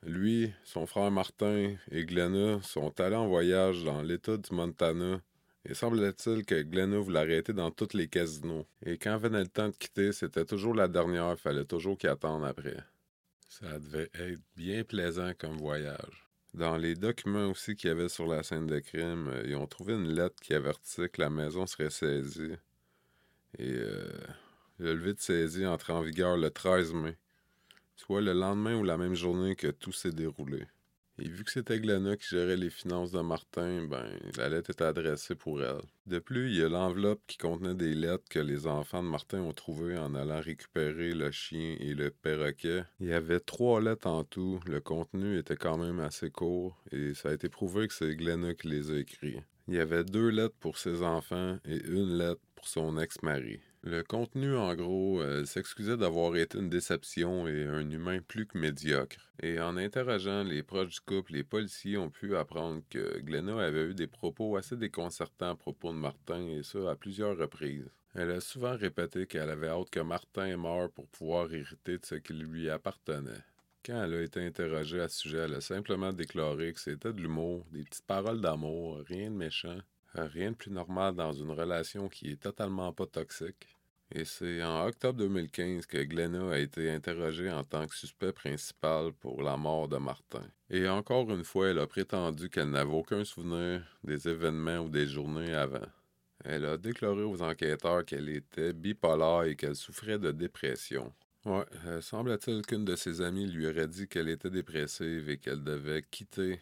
lui, 0.02 0.52
son 0.64 0.86
frère 0.86 1.10
Martin 1.10 1.74
et 1.90 2.04
Glenna 2.04 2.60
sont 2.62 3.00
allés 3.00 3.16
en 3.16 3.28
voyage 3.28 3.84
dans 3.84 4.02
l'État 4.02 4.36
du 4.36 4.54
Montana 4.54 5.20
il 5.64 5.74
semblait-il 5.74 6.44
que 6.44 6.62
Glenna 6.62 6.98
voulait 6.98 7.20
arrêter 7.20 7.52
dans 7.52 7.70
tous 7.70 7.94
les 7.94 8.08
casinos. 8.08 8.66
Et 8.84 8.96
quand 8.98 9.18
venait 9.18 9.42
le 9.42 9.48
temps 9.48 9.68
de 9.68 9.76
quitter, 9.76 10.12
c'était 10.12 10.44
toujours 10.44 10.74
la 10.74 10.88
dernière, 10.88 11.32
il 11.32 11.36
fallait 11.36 11.64
toujours 11.64 11.98
qu'il 11.98 12.08
attende 12.08 12.44
après. 12.44 12.76
Ça 13.48 13.78
devait 13.78 14.10
être 14.14 14.40
bien 14.56 14.84
plaisant 14.84 15.32
comme 15.38 15.56
voyage. 15.56 16.28
Dans 16.54 16.76
les 16.76 16.94
documents 16.94 17.50
aussi 17.50 17.76
qu'il 17.76 17.88
y 17.88 17.90
avait 17.90 18.08
sur 18.08 18.26
la 18.26 18.42
scène 18.42 18.66
de 18.66 18.78
crime, 18.78 19.28
euh, 19.28 19.44
ils 19.46 19.56
ont 19.56 19.66
trouvé 19.66 19.94
une 19.94 20.12
lettre 20.12 20.40
qui 20.40 20.54
avertissait 20.54 21.08
que 21.08 21.20
la 21.20 21.30
maison 21.30 21.66
serait 21.66 21.90
saisie. 21.90 22.56
Et 23.58 23.74
euh, 23.74 24.10
le 24.78 24.94
levé 24.94 25.14
de 25.14 25.20
saisie 25.20 25.66
entrait 25.66 25.92
en 25.92 26.02
vigueur 26.02 26.36
le 26.36 26.50
13 26.50 26.94
mai, 26.94 27.16
soit 27.96 28.20
le 28.20 28.32
lendemain 28.32 28.76
ou 28.76 28.84
la 28.84 28.96
même 28.96 29.14
journée 29.14 29.56
que 29.56 29.68
tout 29.68 29.92
s'est 29.92 30.12
déroulé. 30.12 30.64
Et 31.20 31.28
vu 31.28 31.42
que 31.42 31.50
c'était 31.50 31.80
Glenna 31.80 32.16
qui 32.16 32.28
gérait 32.28 32.56
les 32.56 32.70
finances 32.70 33.10
de 33.10 33.20
Martin, 33.20 33.86
ben, 33.86 34.06
la 34.36 34.48
lettre 34.48 34.70
était 34.70 34.84
adressée 34.84 35.34
pour 35.34 35.62
elle. 35.62 35.82
De 36.06 36.20
plus, 36.20 36.50
il 36.50 36.56
y 36.56 36.62
a 36.62 36.68
l'enveloppe 36.68 37.20
qui 37.26 37.36
contenait 37.38 37.74
des 37.74 37.94
lettres 37.94 38.28
que 38.30 38.38
les 38.38 38.66
enfants 38.66 39.02
de 39.02 39.08
Martin 39.08 39.40
ont 39.40 39.52
trouvées 39.52 39.98
en 39.98 40.14
allant 40.14 40.40
récupérer 40.40 41.12
le 41.12 41.30
chien 41.32 41.76
et 41.80 41.94
le 41.94 42.10
perroquet. 42.10 42.84
Il 43.00 43.08
y 43.08 43.12
avait 43.12 43.40
trois 43.40 43.80
lettres 43.80 44.06
en 44.06 44.22
tout. 44.22 44.60
Le 44.66 44.80
contenu 44.80 45.38
était 45.38 45.56
quand 45.56 45.76
même 45.76 45.98
assez 45.98 46.30
court 46.30 46.76
et 46.92 47.14
ça 47.14 47.30
a 47.30 47.34
été 47.34 47.48
prouvé 47.48 47.88
que 47.88 47.94
c'est 47.94 48.14
Glenna 48.14 48.54
qui 48.54 48.68
les 48.68 48.90
a 48.90 48.98
écrits. 48.98 49.40
Il 49.66 49.74
y 49.74 49.80
avait 49.80 50.04
deux 50.04 50.28
lettres 50.28 50.56
pour 50.60 50.78
ses 50.78 51.02
enfants 51.02 51.58
et 51.64 51.76
une 51.84 52.16
lettre 52.16 52.40
pour 52.54 52.68
son 52.68 52.96
ex-mari. 52.96 53.60
Le 53.82 54.02
contenu, 54.02 54.56
en 54.56 54.74
gros, 54.74 55.20
euh, 55.20 55.44
s'excusait 55.44 55.96
d'avoir 55.96 56.34
été 56.36 56.58
une 56.58 56.68
déception 56.68 57.46
et 57.46 57.64
un 57.64 57.88
humain 57.88 58.18
plus 58.26 58.44
que 58.44 58.58
médiocre. 58.58 59.30
Et 59.40 59.60
en 59.60 59.76
interrogeant 59.76 60.42
les 60.42 60.64
proches 60.64 60.94
du 60.94 61.00
couple, 61.00 61.34
les 61.34 61.44
policiers 61.44 61.96
ont 61.96 62.10
pu 62.10 62.36
apprendre 62.36 62.82
que 62.90 63.20
Glenna 63.20 63.62
avait 63.62 63.90
eu 63.90 63.94
des 63.94 64.08
propos 64.08 64.56
assez 64.56 64.76
déconcertants 64.76 65.50
à 65.50 65.54
propos 65.54 65.92
de 65.92 65.98
Martin, 65.98 66.44
et 66.48 66.64
ça 66.64 66.90
à 66.90 66.96
plusieurs 66.96 67.38
reprises. 67.38 67.88
Elle 68.14 68.32
a 68.32 68.40
souvent 68.40 68.76
répété 68.76 69.26
qu'elle 69.26 69.50
avait 69.50 69.68
hâte 69.68 69.90
que 69.90 70.00
Martin 70.00 70.56
meure 70.56 70.90
pour 70.90 71.06
pouvoir 71.06 71.52
hériter 71.54 71.98
de 71.98 72.04
ce 72.04 72.16
qui 72.16 72.32
lui 72.32 72.68
appartenait. 72.68 73.44
Quand 73.86 74.02
elle 74.02 74.14
a 74.14 74.22
été 74.22 74.44
interrogée 74.44 75.00
à 75.00 75.08
ce 75.08 75.20
sujet, 75.20 75.38
elle 75.38 75.54
a 75.54 75.60
simplement 75.60 76.12
déclaré 76.12 76.72
que 76.72 76.80
c'était 76.80 77.12
de 77.12 77.20
l'humour, 77.20 77.64
des 77.70 77.84
petites 77.84 78.06
paroles 78.06 78.40
d'amour, 78.40 79.02
rien 79.06 79.30
de 79.30 79.36
méchant. 79.36 79.78
Rien 80.14 80.52
de 80.52 80.56
plus 80.56 80.70
normal 80.70 81.14
dans 81.14 81.32
une 81.32 81.50
relation 81.50 82.08
qui 82.08 82.30
est 82.32 82.42
totalement 82.42 82.92
pas 82.92 83.06
toxique. 83.06 83.66
Et 84.10 84.24
c'est 84.24 84.62
en 84.62 84.86
octobre 84.86 85.18
2015 85.18 85.84
que 85.84 86.02
Glenna 86.02 86.52
a 86.52 86.58
été 86.58 86.90
interrogée 86.90 87.50
en 87.50 87.62
tant 87.62 87.86
que 87.86 87.94
suspect 87.94 88.32
principal 88.32 89.12
pour 89.12 89.42
la 89.42 89.58
mort 89.58 89.86
de 89.86 89.98
Martin. 89.98 90.44
Et 90.70 90.88
encore 90.88 91.30
une 91.30 91.44
fois, 91.44 91.68
elle 91.68 91.78
a 91.78 91.86
prétendu 91.86 92.48
qu'elle 92.48 92.70
n'avait 92.70 92.90
aucun 92.90 93.24
souvenir 93.24 93.82
des 94.02 94.28
événements 94.28 94.78
ou 94.78 94.88
des 94.88 95.06
journées 95.06 95.52
avant. 95.52 95.86
Elle 96.42 96.64
a 96.64 96.78
déclaré 96.78 97.22
aux 97.22 97.42
enquêteurs 97.42 98.04
qu'elle 98.06 98.30
était 98.30 98.72
bipolaire 98.72 99.42
et 99.42 99.56
qu'elle 99.56 99.76
souffrait 99.76 100.18
de 100.18 100.30
dépression. 100.30 101.12
Ouais, 101.44 101.64
euh, 101.86 102.00
semble-t-il 102.00 102.62
qu'une 102.62 102.84
de 102.84 102.96
ses 102.96 103.20
amies 103.20 103.46
lui 103.46 103.66
aurait 103.66 103.88
dit 103.88 104.08
qu'elle 104.08 104.28
était 104.28 104.50
dépressive 104.50 105.28
et 105.28 105.38
qu'elle 105.38 105.62
devait 105.62 106.02
quitter 106.02 106.60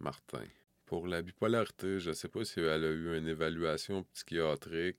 Martin. 0.00 0.44
Pour 0.90 1.06
la 1.06 1.22
bipolarité, 1.22 2.00
je 2.00 2.08
ne 2.08 2.14
sais 2.14 2.26
pas 2.26 2.44
si 2.44 2.58
elle 2.58 2.84
a 2.84 2.90
eu 2.90 3.16
une 3.16 3.28
évaluation 3.28 4.02
psychiatrique 4.12 4.98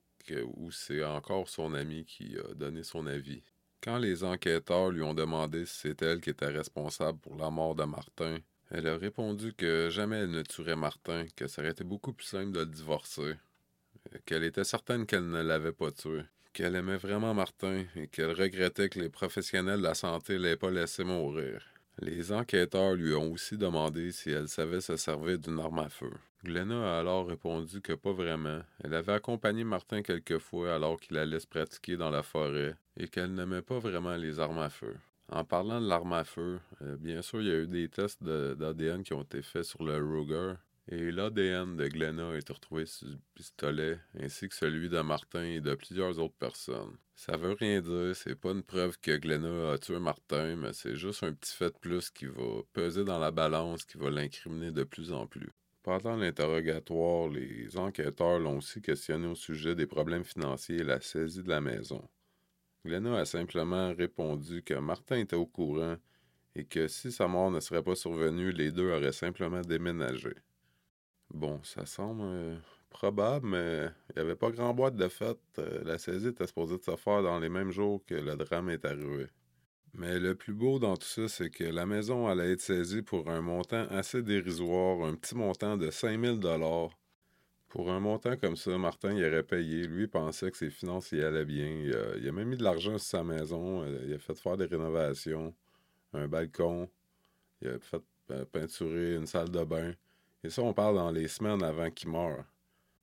ou 0.54 0.70
c'est 0.70 1.04
encore 1.04 1.50
son 1.50 1.74
ami 1.74 2.06
qui 2.06 2.34
a 2.38 2.54
donné 2.54 2.82
son 2.82 3.06
avis. 3.06 3.42
Quand 3.82 3.98
les 3.98 4.24
enquêteurs 4.24 4.88
lui 4.88 5.02
ont 5.02 5.12
demandé 5.12 5.66
si 5.66 5.80
c'est 5.80 6.00
elle 6.00 6.22
qui 6.22 6.30
était 6.30 6.46
responsable 6.46 7.18
pour 7.18 7.36
la 7.36 7.50
mort 7.50 7.74
de 7.74 7.84
Martin, 7.84 8.38
elle 8.70 8.86
a 8.86 8.96
répondu 8.96 9.52
que 9.52 9.90
jamais 9.90 10.20
elle 10.20 10.30
ne 10.30 10.40
tuerait 10.40 10.76
Martin, 10.76 11.26
que 11.36 11.46
ça 11.46 11.60
aurait 11.60 11.72
été 11.72 11.84
beaucoup 11.84 12.14
plus 12.14 12.26
simple 12.26 12.52
de 12.52 12.60
le 12.60 12.66
divorcer, 12.66 13.34
qu'elle 14.24 14.44
était 14.44 14.64
certaine 14.64 15.04
qu'elle 15.04 15.28
ne 15.28 15.42
l'avait 15.42 15.72
pas 15.72 15.90
tué, 15.90 16.22
qu'elle 16.54 16.74
aimait 16.74 16.96
vraiment 16.96 17.34
Martin 17.34 17.84
et 17.96 18.08
qu'elle 18.08 18.32
regrettait 18.32 18.88
que 18.88 18.98
les 18.98 19.10
professionnels 19.10 19.80
de 19.80 19.88
la 19.88 19.94
santé 19.94 20.38
l'aient 20.38 20.56
pas 20.56 20.70
laissé 20.70 21.04
mourir. 21.04 21.62
Les 22.00 22.32
enquêteurs 22.32 22.94
lui 22.94 23.14
ont 23.14 23.32
aussi 23.32 23.58
demandé 23.58 24.12
si 24.12 24.30
elle 24.30 24.48
savait 24.48 24.80
se 24.80 24.96
servir 24.96 25.38
d'une 25.38 25.60
arme 25.60 25.80
à 25.80 25.88
feu. 25.88 26.10
Glenna 26.44 26.96
a 26.96 27.00
alors 27.00 27.28
répondu 27.28 27.80
que 27.80 27.92
pas 27.92 28.12
vraiment. 28.12 28.62
Elle 28.82 28.94
avait 28.94 29.12
accompagné 29.12 29.62
Martin 29.62 30.02
quelquefois 30.02 30.74
alors 30.74 30.98
qu'il 30.98 31.16
allait 31.16 31.38
se 31.38 31.46
pratiquer 31.46 31.96
dans 31.96 32.10
la 32.10 32.22
forêt 32.22 32.74
et 32.96 33.06
qu'elle 33.08 33.34
n'aimait 33.34 33.62
pas 33.62 33.78
vraiment 33.78 34.16
les 34.16 34.40
armes 34.40 34.58
à 34.58 34.70
feu. 34.70 34.96
En 35.28 35.44
parlant 35.44 35.80
de 35.80 35.86
l'arme 35.86 36.14
à 36.14 36.24
feu, 36.24 36.58
euh, 36.82 36.96
bien 36.96 37.22
sûr, 37.22 37.40
il 37.40 37.48
y 37.48 37.52
a 37.52 37.58
eu 37.58 37.66
des 37.66 37.88
tests 37.88 38.22
d'ADN 38.22 39.02
qui 39.02 39.12
ont 39.12 39.22
été 39.22 39.40
faits 39.40 39.64
sur 39.64 39.84
le 39.84 39.96
Ruger 39.96 40.54
et 40.88 41.12
l'ADN 41.12 41.76
de 41.76 41.86
Glenna 41.86 42.30
a 42.30 42.36
été 42.36 42.52
retrouvé 42.52 42.86
sur 42.86 43.06
le 43.06 43.18
pistolet, 43.34 43.98
ainsi 44.18 44.48
que 44.48 44.54
celui 44.54 44.88
de 44.88 45.00
Martin 45.00 45.44
et 45.44 45.60
de 45.60 45.74
plusieurs 45.74 46.18
autres 46.18 46.34
personnes. 46.34 46.96
Ça 47.14 47.36
veut 47.36 47.52
rien 47.52 47.80
dire, 47.80 48.16
c'est 48.16 48.34
pas 48.34 48.50
une 48.50 48.64
preuve 48.64 48.98
que 48.98 49.16
Glenna 49.16 49.72
a 49.72 49.78
tué 49.78 49.98
Martin, 50.00 50.56
mais 50.56 50.72
c'est 50.72 50.96
juste 50.96 51.22
un 51.22 51.32
petit 51.32 51.54
fait 51.54 51.72
de 51.72 51.78
plus 51.78 52.10
qui 52.10 52.26
va 52.26 52.62
peser 52.72 53.04
dans 53.04 53.18
la 53.18 53.30
balance, 53.30 53.84
qui 53.84 53.96
va 53.96 54.10
l'incriminer 54.10 54.72
de 54.72 54.82
plus 54.82 55.12
en 55.12 55.26
plus. 55.26 55.50
Pendant 55.82 56.16
l'interrogatoire, 56.16 57.28
les 57.28 57.76
enquêteurs 57.76 58.38
l'ont 58.38 58.58
aussi 58.58 58.80
questionné 58.82 59.26
au 59.26 59.34
sujet 59.34 59.74
des 59.74 59.86
problèmes 59.86 60.24
financiers 60.24 60.78
et 60.78 60.84
la 60.84 61.00
saisie 61.00 61.42
de 61.42 61.48
la 61.48 61.60
maison. 61.60 62.08
Glenna 62.84 63.18
a 63.18 63.24
simplement 63.24 63.94
répondu 63.94 64.62
que 64.62 64.74
Martin 64.74 65.18
était 65.18 65.36
au 65.36 65.46
courant 65.46 65.96
et 66.54 66.64
que 66.64 66.88
si 66.88 67.12
sa 67.12 67.28
mort 67.28 67.50
ne 67.50 67.60
serait 67.60 67.82
pas 67.82 67.94
survenue, 67.94 68.52
les 68.52 68.72
deux 68.72 68.90
auraient 68.90 69.12
simplement 69.12 69.60
déménagé. 69.60 70.34
Bon, 71.32 71.60
ça 71.64 71.86
semble 71.86 72.22
euh, 72.24 72.56
Probable, 72.90 73.48
mais 73.48 73.88
il 74.10 74.16
n'y 74.16 74.20
avait 74.22 74.36
pas 74.36 74.50
grand 74.50 74.74
boîte 74.74 74.96
de 74.96 75.08
fête. 75.08 75.38
Euh, 75.58 75.82
la 75.82 75.96
saisie 75.96 76.28
était 76.28 76.46
supposée 76.46 76.76
de 76.76 76.82
se 76.82 76.94
faire 76.94 77.22
dans 77.22 77.38
les 77.38 77.48
mêmes 77.48 77.70
jours 77.70 78.04
que 78.06 78.14
le 78.14 78.36
drame 78.36 78.68
est 78.68 78.84
arrivé. 78.84 79.28
Mais 79.94 80.18
le 80.18 80.34
plus 80.34 80.52
beau 80.52 80.78
dans 80.78 80.96
tout 80.96 81.06
ça, 81.06 81.26
c'est 81.28 81.48
que 81.48 81.64
la 81.64 81.86
maison 81.86 82.26
allait 82.26 82.52
être 82.52 82.60
saisie 82.60 83.00
pour 83.00 83.30
un 83.30 83.40
montant 83.40 83.86
assez 83.88 84.22
dérisoire, 84.22 85.06
un 85.06 85.14
petit 85.14 85.34
montant 85.34 85.78
de 85.78 85.90
5000 85.90 86.38
dollars. 86.38 86.90
Pour 87.68 87.90
un 87.90 88.00
montant 88.00 88.36
comme 88.36 88.56
ça, 88.56 88.76
Martin 88.76 89.14
il 89.14 89.24
aurait 89.24 89.42
payé. 89.42 89.86
Lui, 89.86 90.02
il 90.02 90.08
pensait 90.08 90.50
que 90.50 90.58
ses 90.58 90.70
finances 90.70 91.12
y 91.12 91.22
allaient 91.22 91.46
bien. 91.46 91.66
Il 92.20 92.28
a, 92.28 92.32
même 92.32 92.48
mis 92.48 92.58
de 92.58 92.62
l'argent 92.62 92.98
sur 92.98 93.08
sa 93.08 93.24
maison. 93.24 93.82
Euh, 93.82 94.04
il 94.06 94.12
a 94.12 94.18
fait 94.18 94.34
faire 94.34 94.58
des 94.58 94.66
rénovations, 94.66 95.54
un 96.12 96.28
balcon. 96.28 96.90
Il 97.62 97.68
a 97.68 97.78
fait 97.78 98.02
peinturer 98.52 99.14
une 99.14 99.26
salle 99.26 99.50
de 99.50 99.64
bain. 99.64 99.92
Et 100.44 100.50
ça, 100.50 100.62
on 100.62 100.74
parle 100.74 100.96
dans 100.96 101.10
les 101.10 101.28
semaines 101.28 101.62
avant 101.62 101.90
qu'il 101.90 102.10
meure. 102.10 102.44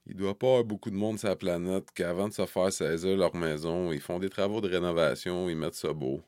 Il 0.06 0.16
doit 0.16 0.38
pas 0.38 0.48
avoir 0.48 0.64
beaucoup 0.64 0.90
de 0.90 0.96
monde 0.96 1.20
sur 1.20 1.30
la 1.30 1.36
planète 1.36 1.90
qu'avant 1.94 2.28
de 2.28 2.34
se 2.34 2.46
faire 2.46 2.74
saisir 2.74 3.16
leur 3.16 3.36
maison, 3.36 3.92
ils 3.92 4.02
font 4.02 4.20
des 4.20 4.30
travaux 4.30 4.60
de 4.60 4.68
rénovation, 4.68 5.50
ils 5.50 5.56
mettent 5.56 5.76
ça 5.76 5.94
beau. 5.94 6.22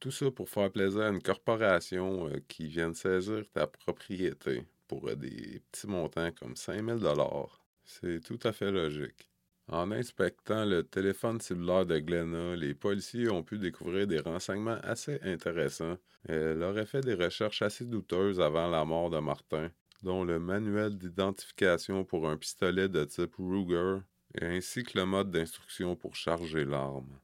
Tout 0.00 0.10
ça 0.10 0.30
pour 0.30 0.48
faire 0.48 0.72
plaisir 0.72 1.02
à 1.02 1.08
une 1.08 1.22
corporation 1.22 2.26
euh, 2.28 2.40
qui 2.48 2.66
vient 2.66 2.90
de 2.90 2.96
saisir 2.96 3.44
ta 3.52 3.68
propriété 3.68 4.64
pour 4.88 5.08
euh, 5.08 5.14
des 5.14 5.62
petits 5.70 5.86
montants 5.86 6.32
comme 6.32 6.56
5000 6.56 6.96
dollars. 6.96 7.64
C'est 7.84 8.20
tout 8.20 8.40
à 8.42 8.52
fait 8.52 8.72
logique. 8.72 9.28
En 9.68 9.92
inspectant 9.92 10.64
le 10.64 10.82
téléphone 10.82 11.40
cellulaire 11.40 11.86
de 11.86 12.00
Glenna, 12.00 12.56
les 12.56 12.74
policiers 12.74 13.30
ont 13.30 13.44
pu 13.44 13.58
découvrir 13.58 14.08
des 14.08 14.18
renseignements 14.18 14.80
assez 14.82 15.20
intéressants. 15.22 15.96
Elle 16.28 16.62
aurait 16.64 16.86
fait 16.86 17.00
des 17.00 17.14
recherches 17.14 17.62
assez 17.62 17.84
douteuses 17.84 18.40
avant 18.40 18.68
la 18.68 18.84
mort 18.84 19.08
de 19.08 19.20
Martin, 19.20 19.70
dont 20.02 20.24
le 20.24 20.38
manuel 20.38 20.98
d'identification 20.98 22.04
pour 22.04 22.28
un 22.28 22.36
pistolet 22.36 22.88
de 22.88 23.04
type 23.04 23.34
Ruger, 23.38 23.98
ainsi 24.40 24.82
que 24.82 24.98
le 24.98 25.06
mode 25.06 25.30
d'instruction 25.30 25.96
pour 25.96 26.14
charger 26.14 26.64
l'arme. 26.64 27.18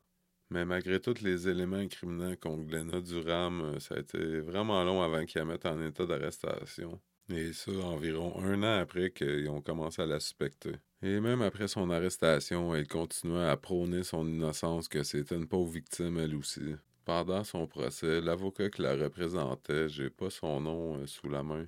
Mais 0.51 0.65
malgré 0.65 0.99
tous 1.01 1.21
les 1.21 1.49
éléments 1.49 1.77
incriminants 1.77 2.37
contre 2.37 2.65
Glenna 2.65 3.01
Durham, 3.01 3.61
euh, 3.61 3.81
ça 3.81 3.97
a 3.97 3.99
été 3.99 4.41
vraiment 4.41 4.83
long 4.83 5.03
avant 5.03 5.25
qu'ils 5.27 5.41
la 5.41 5.45
mettent 5.45 5.67
en 5.67 5.83
état 5.83 6.07
d'arrestation. 6.07 7.01
Et 7.31 7.53
ça, 7.53 7.71
environ 7.73 8.41
un 8.41 8.63
an 8.63 8.81
après 8.81 9.11
qu'ils 9.11 9.51
ont 9.51 9.61
commencé 9.61 10.01
à 10.01 10.07
la 10.07 10.21
suspecter. 10.21 10.73
Et 11.03 11.21
même 11.21 11.43
après 11.43 11.69
son 11.69 11.91
arrestation, 11.91 12.75
elle 12.75 12.89
continuait 12.89 13.49
à 13.49 13.57
prôner 13.59 14.03
son 14.03 14.27
innocence, 14.27 14.89
que 14.89 15.03
c'était 15.03 15.37
une 15.37 15.47
pauvre 15.47 15.71
victime 15.71 16.19
elle 16.19 16.35
aussi. 16.35 16.75
Pendant 17.05 17.45
son 17.45 17.67
procès, 17.67 18.23
l'avocat 18.23 18.71
qui 18.71 18.83
la 18.83 18.95
représentait, 18.95 19.91
j'ai 19.91 20.09
pas 20.09 20.31
son 20.31 20.61
nom 20.63 20.97
euh, 20.97 21.07
sous 21.07 21.29
la 21.29 21.43
main, 21.43 21.67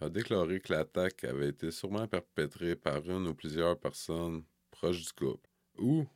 a 0.00 0.08
déclaré 0.08 0.60
que 0.60 0.72
l'attaque 0.72 1.24
avait 1.24 1.48
été 1.48 1.70
sûrement 1.70 2.06
perpétrée 2.06 2.76
par 2.76 3.08
une 3.08 3.28
ou 3.28 3.34
plusieurs 3.34 3.78
personnes 3.78 4.44
proches 4.70 5.04
du 5.04 5.12
couple, 5.12 5.48
ou 5.78 6.06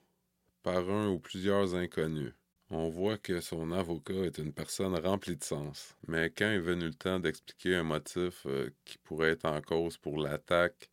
par 0.62 0.88
un 0.88 1.08
ou 1.08 1.18
plusieurs 1.18 1.74
inconnus. 1.74 2.32
On 2.70 2.88
voit 2.88 3.18
que 3.18 3.40
son 3.40 3.70
avocat 3.72 4.14
est 4.14 4.38
une 4.38 4.52
personne 4.52 4.94
remplie 4.94 5.36
de 5.36 5.44
sens, 5.44 5.94
mais 6.08 6.30
quand 6.30 6.46
est 6.46 6.58
venu 6.58 6.86
le 6.86 6.94
temps 6.94 7.20
d'expliquer 7.20 7.76
un 7.76 7.82
motif 7.82 8.46
euh, 8.46 8.70
qui 8.84 8.96
pourrait 8.98 9.32
être 9.32 9.44
en 9.44 9.60
cause 9.60 9.98
pour 9.98 10.16
l'attaque, 10.18 10.88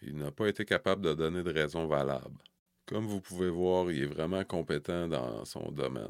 il 0.00 0.16
n'a 0.16 0.30
pas 0.30 0.48
été 0.48 0.64
capable 0.64 1.02
de 1.02 1.14
donner 1.14 1.42
de 1.42 1.52
raison 1.52 1.86
valable. 1.86 2.38
Comme 2.86 3.06
vous 3.06 3.20
pouvez 3.20 3.50
voir, 3.50 3.90
il 3.90 4.02
est 4.02 4.06
vraiment 4.06 4.44
compétent 4.44 5.08
dans 5.08 5.44
son 5.44 5.72
domaine. 5.72 6.06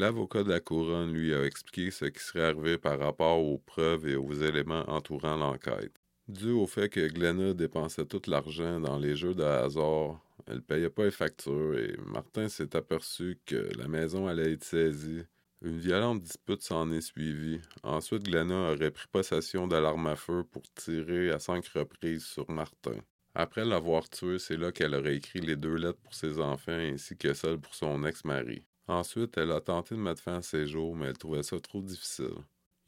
L'avocat 0.00 0.44
de 0.44 0.48
la 0.48 0.60
couronne 0.60 1.12
lui 1.12 1.34
a 1.34 1.44
expliqué 1.44 1.90
ce 1.90 2.06
qui 2.06 2.24
serait 2.24 2.44
arrivé 2.44 2.78
par 2.78 2.98
rapport 2.98 3.38
aux 3.38 3.58
preuves 3.58 4.08
et 4.08 4.16
aux 4.16 4.32
éléments 4.32 4.88
entourant 4.88 5.36
l'enquête. 5.36 5.92
Dû 6.26 6.52
au 6.52 6.66
fait 6.66 6.88
que 6.88 7.06
Glenna 7.06 7.52
dépensait 7.52 8.06
tout 8.06 8.22
l'argent 8.26 8.80
dans 8.80 8.98
les 8.98 9.14
jeux 9.14 9.34
de 9.34 9.42
hasard, 9.42 10.18
elle 10.46 10.62
payait 10.62 10.88
pas 10.88 11.04
les 11.04 11.10
factures 11.10 11.78
et 11.78 11.98
Martin 12.06 12.48
s'est 12.48 12.74
aperçu 12.74 13.38
que 13.44 13.68
la 13.76 13.88
maison 13.88 14.26
allait 14.26 14.54
être 14.54 14.64
saisie. 14.64 15.20
Une 15.60 15.78
violente 15.78 16.22
dispute 16.22 16.62
s'en 16.62 16.90
est 16.92 17.02
suivie. 17.02 17.60
Ensuite, 17.82 18.22
Glenna 18.22 18.72
aurait 18.72 18.92
pris 18.92 19.08
possession 19.12 19.68
de 19.68 19.76
l'arme 19.76 20.06
à 20.06 20.16
feu 20.16 20.44
pour 20.50 20.62
tirer 20.76 21.30
à 21.30 21.38
cinq 21.38 21.66
reprises 21.66 22.24
sur 22.24 22.50
Martin. 22.50 22.96
Après 23.34 23.66
l'avoir 23.66 24.08
tué, 24.08 24.38
c'est 24.38 24.56
là 24.56 24.72
qu'elle 24.72 24.94
aurait 24.94 25.16
écrit 25.16 25.40
les 25.40 25.56
deux 25.56 25.76
lettres 25.76 26.00
pour 26.02 26.14
ses 26.14 26.40
enfants 26.40 26.72
ainsi 26.72 27.18
que 27.18 27.34
celle 27.34 27.58
pour 27.58 27.74
son 27.74 28.02
ex-mari. 28.04 28.64
Ensuite, 28.90 29.38
elle 29.38 29.52
a 29.52 29.60
tenté 29.60 29.94
de 29.94 30.00
mettre 30.00 30.20
fin 30.20 30.38
à 30.38 30.42
ses 30.42 30.66
jours, 30.66 30.96
mais 30.96 31.06
elle 31.06 31.16
trouvait 31.16 31.44
ça 31.44 31.60
trop 31.60 31.80
difficile. 31.80 32.34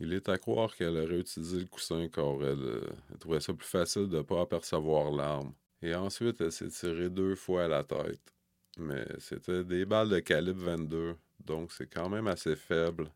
Il 0.00 0.12
est 0.12 0.28
à 0.28 0.36
croire 0.36 0.74
qu'elle 0.74 0.96
aurait 0.96 1.20
utilisé 1.20 1.60
le 1.60 1.66
coussin 1.66 2.08
car 2.08 2.42
elle, 2.42 2.58
euh, 2.58 2.90
trouvait 3.20 3.38
ça 3.38 3.54
plus 3.54 3.68
facile 3.68 4.08
de 4.08 4.16
ne 4.16 4.22
pas 4.22 4.40
apercevoir 4.40 5.12
l'arme. 5.12 5.52
Et 5.80 5.94
ensuite, 5.94 6.40
elle 6.40 6.50
s'est 6.50 6.70
tirée 6.70 7.08
deux 7.08 7.36
fois 7.36 7.66
à 7.66 7.68
la 7.68 7.84
tête. 7.84 8.34
Mais 8.78 9.06
c'était 9.18 9.62
des 9.62 9.84
balles 9.84 10.08
de 10.08 10.18
calibre 10.18 10.64
22, 10.64 11.14
donc 11.38 11.70
c'est 11.70 11.86
quand 11.86 12.08
même 12.08 12.26
assez 12.26 12.56
faible. 12.56 13.08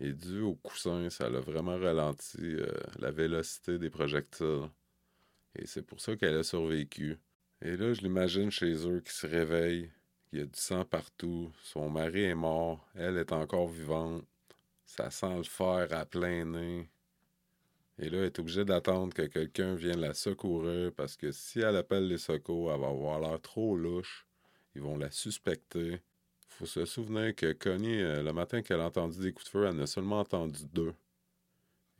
Et 0.00 0.14
dû 0.14 0.40
au 0.40 0.54
coussin, 0.54 1.10
ça 1.10 1.26
a 1.26 1.40
vraiment 1.40 1.78
ralenti 1.78 2.38
euh, 2.40 2.66
la 2.98 3.10
vélocité 3.10 3.78
des 3.78 3.90
projectiles. 3.90 4.70
Et 5.54 5.66
c'est 5.66 5.82
pour 5.82 6.00
ça 6.00 6.16
qu'elle 6.16 6.38
a 6.38 6.42
survécu. 6.42 7.18
Et 7.60 7.76
là, 7.76 7.92
je 7.92 8.00
l'imagine 8.00 8.50
chez 8.50 8.88
eux 8.88 9.00
qui 9.00 9.12
se 9.12 9.26
réveille, 9.26 9.90
il 10.36 10.40
y 10.40 10.42
a 10.42 10.46
du 10.46 10.60
sang 10.60 10.84
partout. 10.84 11.50
Son 11.62 11.88
mari 11.88 12.24
est 12.24 12.34
mort. 12.34 12.86
Elle 12.94 13.16
est 13.16 13.32
encore 13.32 13.68
vivante. 13.68 14.22
Ça 14.84 15.10
sent 15.10 15.34
le 15.38 15.42
fer 15.44 15.88
à 15.92 16.04
plein 16.04 16.44
nez. 16.44 16.90
Et 17.98 18.10
là, 18.10 18.18
elle 18.18 18.24
est 18.24 18.38
obligée 18.38 18.66
d'attendre 18.66 19.14
que 19.14 19.22
quelqu'un 19.22 19.74
vienne 19.74 20.00
la 20.00 20.12
secourir 20.12 20.92
parce 20.94 21.16
que 21.16 21.32
si 21.32 21.60
elle 21.60 21.76
appelle 21.76 22.08
les 22.08 22.18
secours, 22.18 22.70
elle 22.70 22.80
va 22.80 22.88
avoir 22.88 23.18
l'air 23.18 23.40
trop 23.40 23.78
louche. 23.78 24.26
Ils 24.74 24.82
vont 24.82 24.98
la 24.98 25.10
suspecter. 25.10 26.02
Faut 26.48 26.66
se 26.66 26.84
souvenir 26.84 27.34
que 27.34 27.52
Connie, 27.52 28.02
euh, 28.02 28.22
le 28.22 28.32
matin 28.34 28.60
qu'elle 28.60 28.80
a 28.80 28.86
entendu 28.86 29.18
des 29.18 29.32
coups 29.32 29.46
de 29.46 29.50
feu, 29.50 29.64
elle 29.64 29.76
en 29.76 29.82
a 29.82 29.86
seulement 29.86 30.20
entendu 30.20 30.66
deux. 30.70 30.92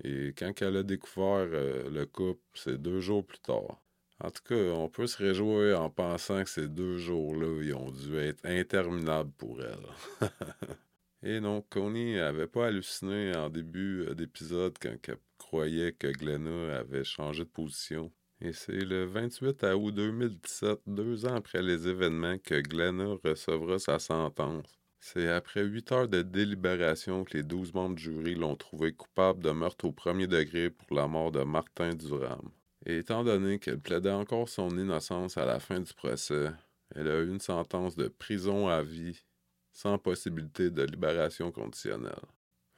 Et 0.05 0.35
quand 0.37 0.61
elle 0.61 0.77
a 0.77 0.83
découvert 0.83 1.49
euh, 1.51 1.89
le 1.89 2.05
couple, 2.05 2.43
c'est 2.53 2.77
deux 2.81 3.01
jours 3.01 3.25
plus 3.25 3.39
tard. 3.39 3.81
En 4.19 4.31
tout 4.31 4.43
cas, 4.45 4.55
on 4.55 4.89
peut 4.89 5.07
se 5.07 5.19
réjouir 5.19 5.83
en 5.83 5.91
pensant 5.91 6.43
que 6.43 6.49
ces 6.49 6.69
deux 6.69 6.97
jours-là, 6.97 7.63
ils 7.63 7.75
ont 7.75 7.91
dû 7.91 8.17
être 8.17 8.45
interminables 8.47 9.33
pour 9.33 9.61
elle. 9.63 10.29
Et 11.23 11.41
non, 11.41 11.63
Connie 11.63 12.15
n'avait 12.15 12.47
pas 12.47 12.67
halluciné 12.67 13.37
en 13.37 13.51
début 13.51 14.07
euh, 14.07 14.15
d'épisode 14.15 14.77
quand 14.81 14.97
elle 15.09 15.19
croyait 15.39 15.93
que 15.93 16.07
Glenna 16.07 16.79
avait 16.79 17.05
changé 17.05 17.45
de 17.45 17.49
position. 17.49 18.13
Et 18.41 18.53
c'est 18.53 18.85
le 18.85 19.05
28 19.07 19.65
août 19.75 19.95
2017, 19.95 20.81
deux 20.87 21.27
ans 21.27 21.35
après 21.35 21.63
les 21.63 21.89
événements, 21.89 22.39
que 22.39 22.61
Glenna 22.61 23.17
recevra 23.25 23.79
sa 23.79 23.99
sentence. 23.99 24.79
C'est 25.01 25.29
après 25.29 25.63
huit 25.63 25.91
heures 25.93 26.09
de 26.09 26.23
délibération 26.23 27.25
que 27.25 27.37
les 27.37 27.43
douze 27.43 27.73
membres 27.75 27.97
du 27.97 28.03
jury 28.03 28.35
l'ont 28.35 28.57
trouvé 28.57 28.93
coupable 28.93 29.43
de 29.43 29.51
meurtre 29.51 29.87
au 29.87 29.93
premier 29.93 30.27
degré 30.27 30.71
pour 30.71 30.97
la 30.97 31.07
mort 31.07 31.33
de 31.33 31.45
Martin 31.45 31.95
Durham. 31.95 32.51
Et 32.87 32.99
étant 32.99 33.25
donné 33.25 33.59
qu'elle 33.59 33.81
plaidait 33.81 34.13
encore 34.13 34.49
son 34.49 34.71
innocence 34.79 35.37
à 35.37 35.45
la 35.45 35.59
fin 35.59 35.81
du 35.81 35.93
procès, 35.93 36.53
elle 36.95 37.09
a 37.09 37.19
eu 37.19 37.29
une 37.29 37.41
sentence 37.41 37.97
de 37.97 38.07
prison 38.07 38.69
à 38.69 38.83
vie 38.83 39.25
sans 39.73 39.99
possibilité 39.99 40.71
de 40.71 40.85
libération 40.85 41.51
conditionnelle. 41.51 42.15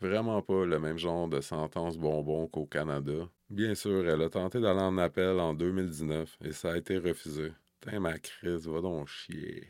Vraiment 0.01 0.41
pas 0.41 0.65
le 0.65 0.79
même 0.79 0.97
genre 0.97 1.29
de 1.29 1.43
sentence 1.43 1.99
bonbon 1.99 2.49
qu'au 2.49 2.65
Canada. 2.65 3.29
Bien 3.51 3.75
sûr, 3.75 4.09
elle 4.09 4.23
a 4.23 4.31
tenté 4.31 4.61
d'aller 4.61 4.81
en 4.81 4.97
appel 4.97 5.39
en 5.41 5.53
2019 5.53 6.39
et 6.43 6.53
ça 6.53 6.73
a 6.73 6.79
été 6.79 6.97
refusé. 6.97 7.53
Putain, 7.81 8.01
ma 8.01 8.19
crise, 8.19 8.67
va 8.67 8.81
donc 8.81 9.09
chier. 9.09 9.69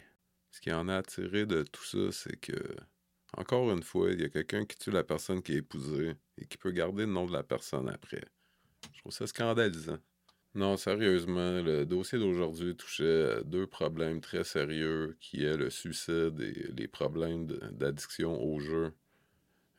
Ce 0.52 0.60
qui 0.60 0.72
en 0.72 0.88
a 0.88 0.98
attiré 0.98 1.46
de 1.46 1.64
tout 1.64 1.84
ça, 1.84 2.12
c'est 2.12 2.36
que, 2.36 2.76
encore 3.36 3.72
une 3.72 3.82
fois, 3.82 4.12
il 4.12 4.20
y 4.20 4.24
a 4.24 4.28
quelqu'un 4.28 4.64
qui 4.64 4.78
tue 4.78 4.90
la 4.92 5.04
personne 5.04 5.42
qui 5.42 5.54
est 5.54 5.58
épousée 5.58 6.14
et 6.36 6.46
qui 6.46 6.58
peut 6.58 6.70
garder 6.70 7.06
le 7.06 7.12
nom 7.12 7.26
de 7.26 7.32
la 7.32 7.42
personne 7.42 7.88
après. 7.88 8.24
Je 8.92 9.00
trouve 9.00 9.12
ça 9.12 9.26
scandalisant. 9.26 9.98
Non, 10.58 10.76
sérieusement, 10.76 11.62
le 11.62 11.86
dossier 11.86 12.18
d'aujourd'hui 12.18 12.74
touchait 12.74 13.44
deux 13.44 13.68
problèmes 13.68 14.20
très 14.20 14.42
sérieux, 14.42 15.16
qui 15.20 15.44
est 15.44 15.56
le 15.56 15.70
suicide 15.70 16.40
et 16.40 16.72
les 16.76 16.88
problèmes 16.88 17.46
d'addiction 17.46 18.42
au 18.42 18.58
jeu. 18.58 18.92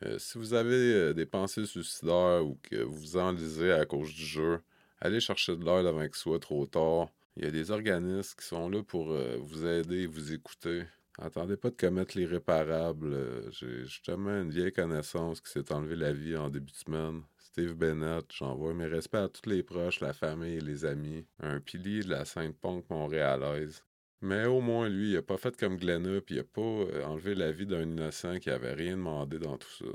Euh, 0.05 0.17
si 0.19 0.37
vous 0.37 0.53
avez 0.53 0.93
euh, 0.93 1.13
des 1.13 1.25
pensées 1.25 1.65
suicidaires 1.65 2.45
ou 2.45 2.57
que 2.63 2.77
vous 2.77 3.17
enlisez 3.17 3.73
à 3.73 3.85
cause 3.85 4.13
du 4.13 4.25
jeu, 4.25 4.61
allez 5.01 5.19
chercher 5.19 5.57
de 5.57 5.65
l'aide 5.65 5.85
avant 5.85 6.05
qu'il 6.05 6.15
soit 6.15 6.39
trop 6.39 6.65
tard. 6.65 7.09
Il 7.35 7.43
y 7.43 7.47
a 7.47 7.51
des 7.51 7.71
organismes 7.71 8.37
qui 8.39 8.45
sont 8.45 8.69
là 8.69 8.81
pour 8.81 9.11
euh, 9.11 9.35
vous 9.41 9.65
aider 9.65 10.03
et 10.03 10.07
vous 10.07 10.31
écouter. 10.31 10.83
Attendez 11.17 11.57
pas 11.57 11.71
de 11.71 11.75
commettre 11.75 12.17
l'irréparable. 12.17 13.51
J'ai 13.51 13.83
justement 13.83 14.41
une 14.41 14.51
vieille 14.51 14.71
connaissance 14.71 15.41
qui 15.41 15.51
s'est 15.51 15.73
enlevé 15.73 15.97
la 15.97 16.13
vie 16.13 16.37
en 16.37 16.49
début 16.49 16.71
de 16.71 16.77
semaine. 16.77 17.23
Steve 17.51 17.73
Bennett, 17.73 18.25
j'envoie 18.31 18.75
mes 18.75 18.85
respects 18.85 19.15
à 19.15 19.27
tous 19.27 19.49
les 19.49 19.63
proches, 19.63 20.01
la 20.01 20.13
famille 20.13 20.57
et 20.57 20.61
les 20.61 20.85
amis. 20.85 21.25
Un 21.39 21.59
pilier 21.59 22.03
de 22.03 22.09
la 22.09 22.23
sainte 22.23 22.55
punk 22.55 22.87
montréalaise. 22.91 23.83
Mais 24.21 24.45
au 24.45 24.61
moins, 24.61 24.87
lui, 24.87 25.11
il 25.11 25.17
a 25.17 25.23
pas 25.23 25.37
fait 25.37 25.57
comme 25.57 25.77
Glenna, 25.77 26.21
puis 26.21 26.35
il 26.35 26.39
a 26.39 26.43
pas 26.43 26.61
euh, 26.61 27.03
enlevé 27.05 27.33
la 27.33 27.51
vie 27.51 27.65
d'un 27.65 27.81
innocent 27.81 28.37
qui 28.37 28.51
avait 28.51 28.73
rien 28.73 28.97
demandé 28.97 29.39
dans 29.39 29.57
tout 29.57 29.71
ça. 29.79 29.85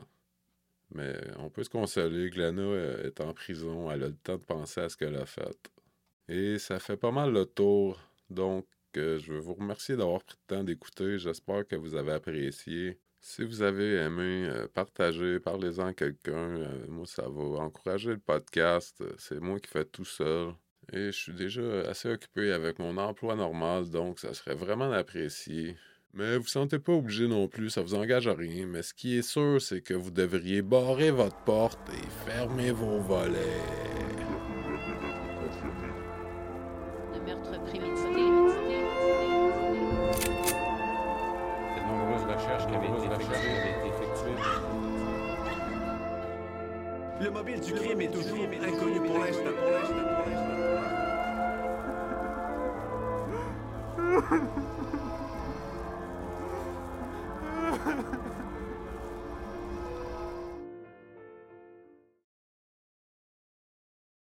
Mais 0.95 1.17
on 1.39 1.49
peut 1.49 1.63
se 1.63 1.71
consoler, 1.71 2.29
Glenna 2.31 2.63
euh, 2.63 3.07
est 3.07 3.21
en 3.21 3.33
prison, 3.33 3.89
elle 3.89 4.03
a 4.03 4.09
le 4.09 4.17
temps 4.17 4.37
de 4.39 4.45
penser 4.45 4.81
à 4.81 4.89
ce 4.89 4.97
qu'elle 4.97 5.17
a 5.17 5.27
fait. 5.27 5.71
Et 6.29 6.59
ça 6.59 6.81
fait 6.81 6.97
pas 6.97 7.13
mal 7.13 7.33
le 7.33 7.47
tour. 7.47 8.01
Donc, 8.31 8.67
euh, 8.97 9.19
je 9.21 9.33
veux 9.33 9.39
vous 9.39 9.55
remercier 9.55 9.97
d'avoir 9.97 10.25
pris 10.25 10.37
le 10.49 10.57
temps 10.57 10.65
d'écouter. 10.65 11.19
J'espère 11.19 11.67
que 11.69 11.77
vous 11.77 11.95
avez 11.95 12.13
apprécié. 12.13 12.99
Si 13.27 13.43
vous 13.43 13.63
avez 13.63 13.95
aimé, 13.95 14.47
euh, 14.51 14.69
partagez, 14.69 15.41
parlez-en 15.41 15.87
à 15.87 15.95
quelqu'un. 15.95 16.33
Euh, 16.35 16.87
moi, 16.89 17.07
ça 17.07 17.23
va 17.23 17.63
encourager 17.63 18.11
le 18.11 18.19
podcast. 18.19 19.03
C'est 19.17 19.41
moi 19.41 19.59
qui 19.59 19.71
fais 19.71 19.87
tout 19.87 20.05
seul. 20.05 20.53
Et 20.93 21.07
je 21.07 21.19
suis 21.19 21.33
déjà 21.33 21.63
assez 21.89 22.11
occupé 22.11 22.53
avec 22.53 22.79
mon 22.79 22.99
emploi 22.99 23.35
normal, 23.35 23.89
donc 23.89 24.19
ça 24.19 24.35
serait 24.35 24.55
vraiment 24.55 24.93
apprécié. 24.93 25.75
Mais 26.13 26.37
vous 26.37 26.45
ne 26.45 26.49
sentez 26.49 26.79
pas 26.79 26.93
obligé 26.93 27.27
non 27.27 27.49
plus, 27.49 27.71
ça 27.71 27.81
vous 27.81 27.95
engage 27.95 28.29
à 28.29 28.35
rien. 28.35 28.67
Mais 28.67 28.83
ce 28.83 28.93
qui 28.93 29.17
est 29.17 29.23
sûr, 29.23 29.59
c'est 29.59 29.81
que 29.81 29.95
vous 29.95 30.11
devriez 30.11 30.61
barrer 30.61 31.11
votre 31.11 31.43
porte 31.45 31.81
et 31.95 32.31
fermer 32.31 32.73
vos 32.73 32.99
volets. 32.99 33.94
Du 47.65 47.73
crime 47.73 48.01
est 48.03 48.09
toujours 48.09 48.47
inconnu 48.63 49.01
pour 49.01 49.19
l'instant. 49.19 49.43
Pour 49.59 49.71
l'instant, 49.71 49.95
pour 50.17 50.27
l'instant. 54.21 54.71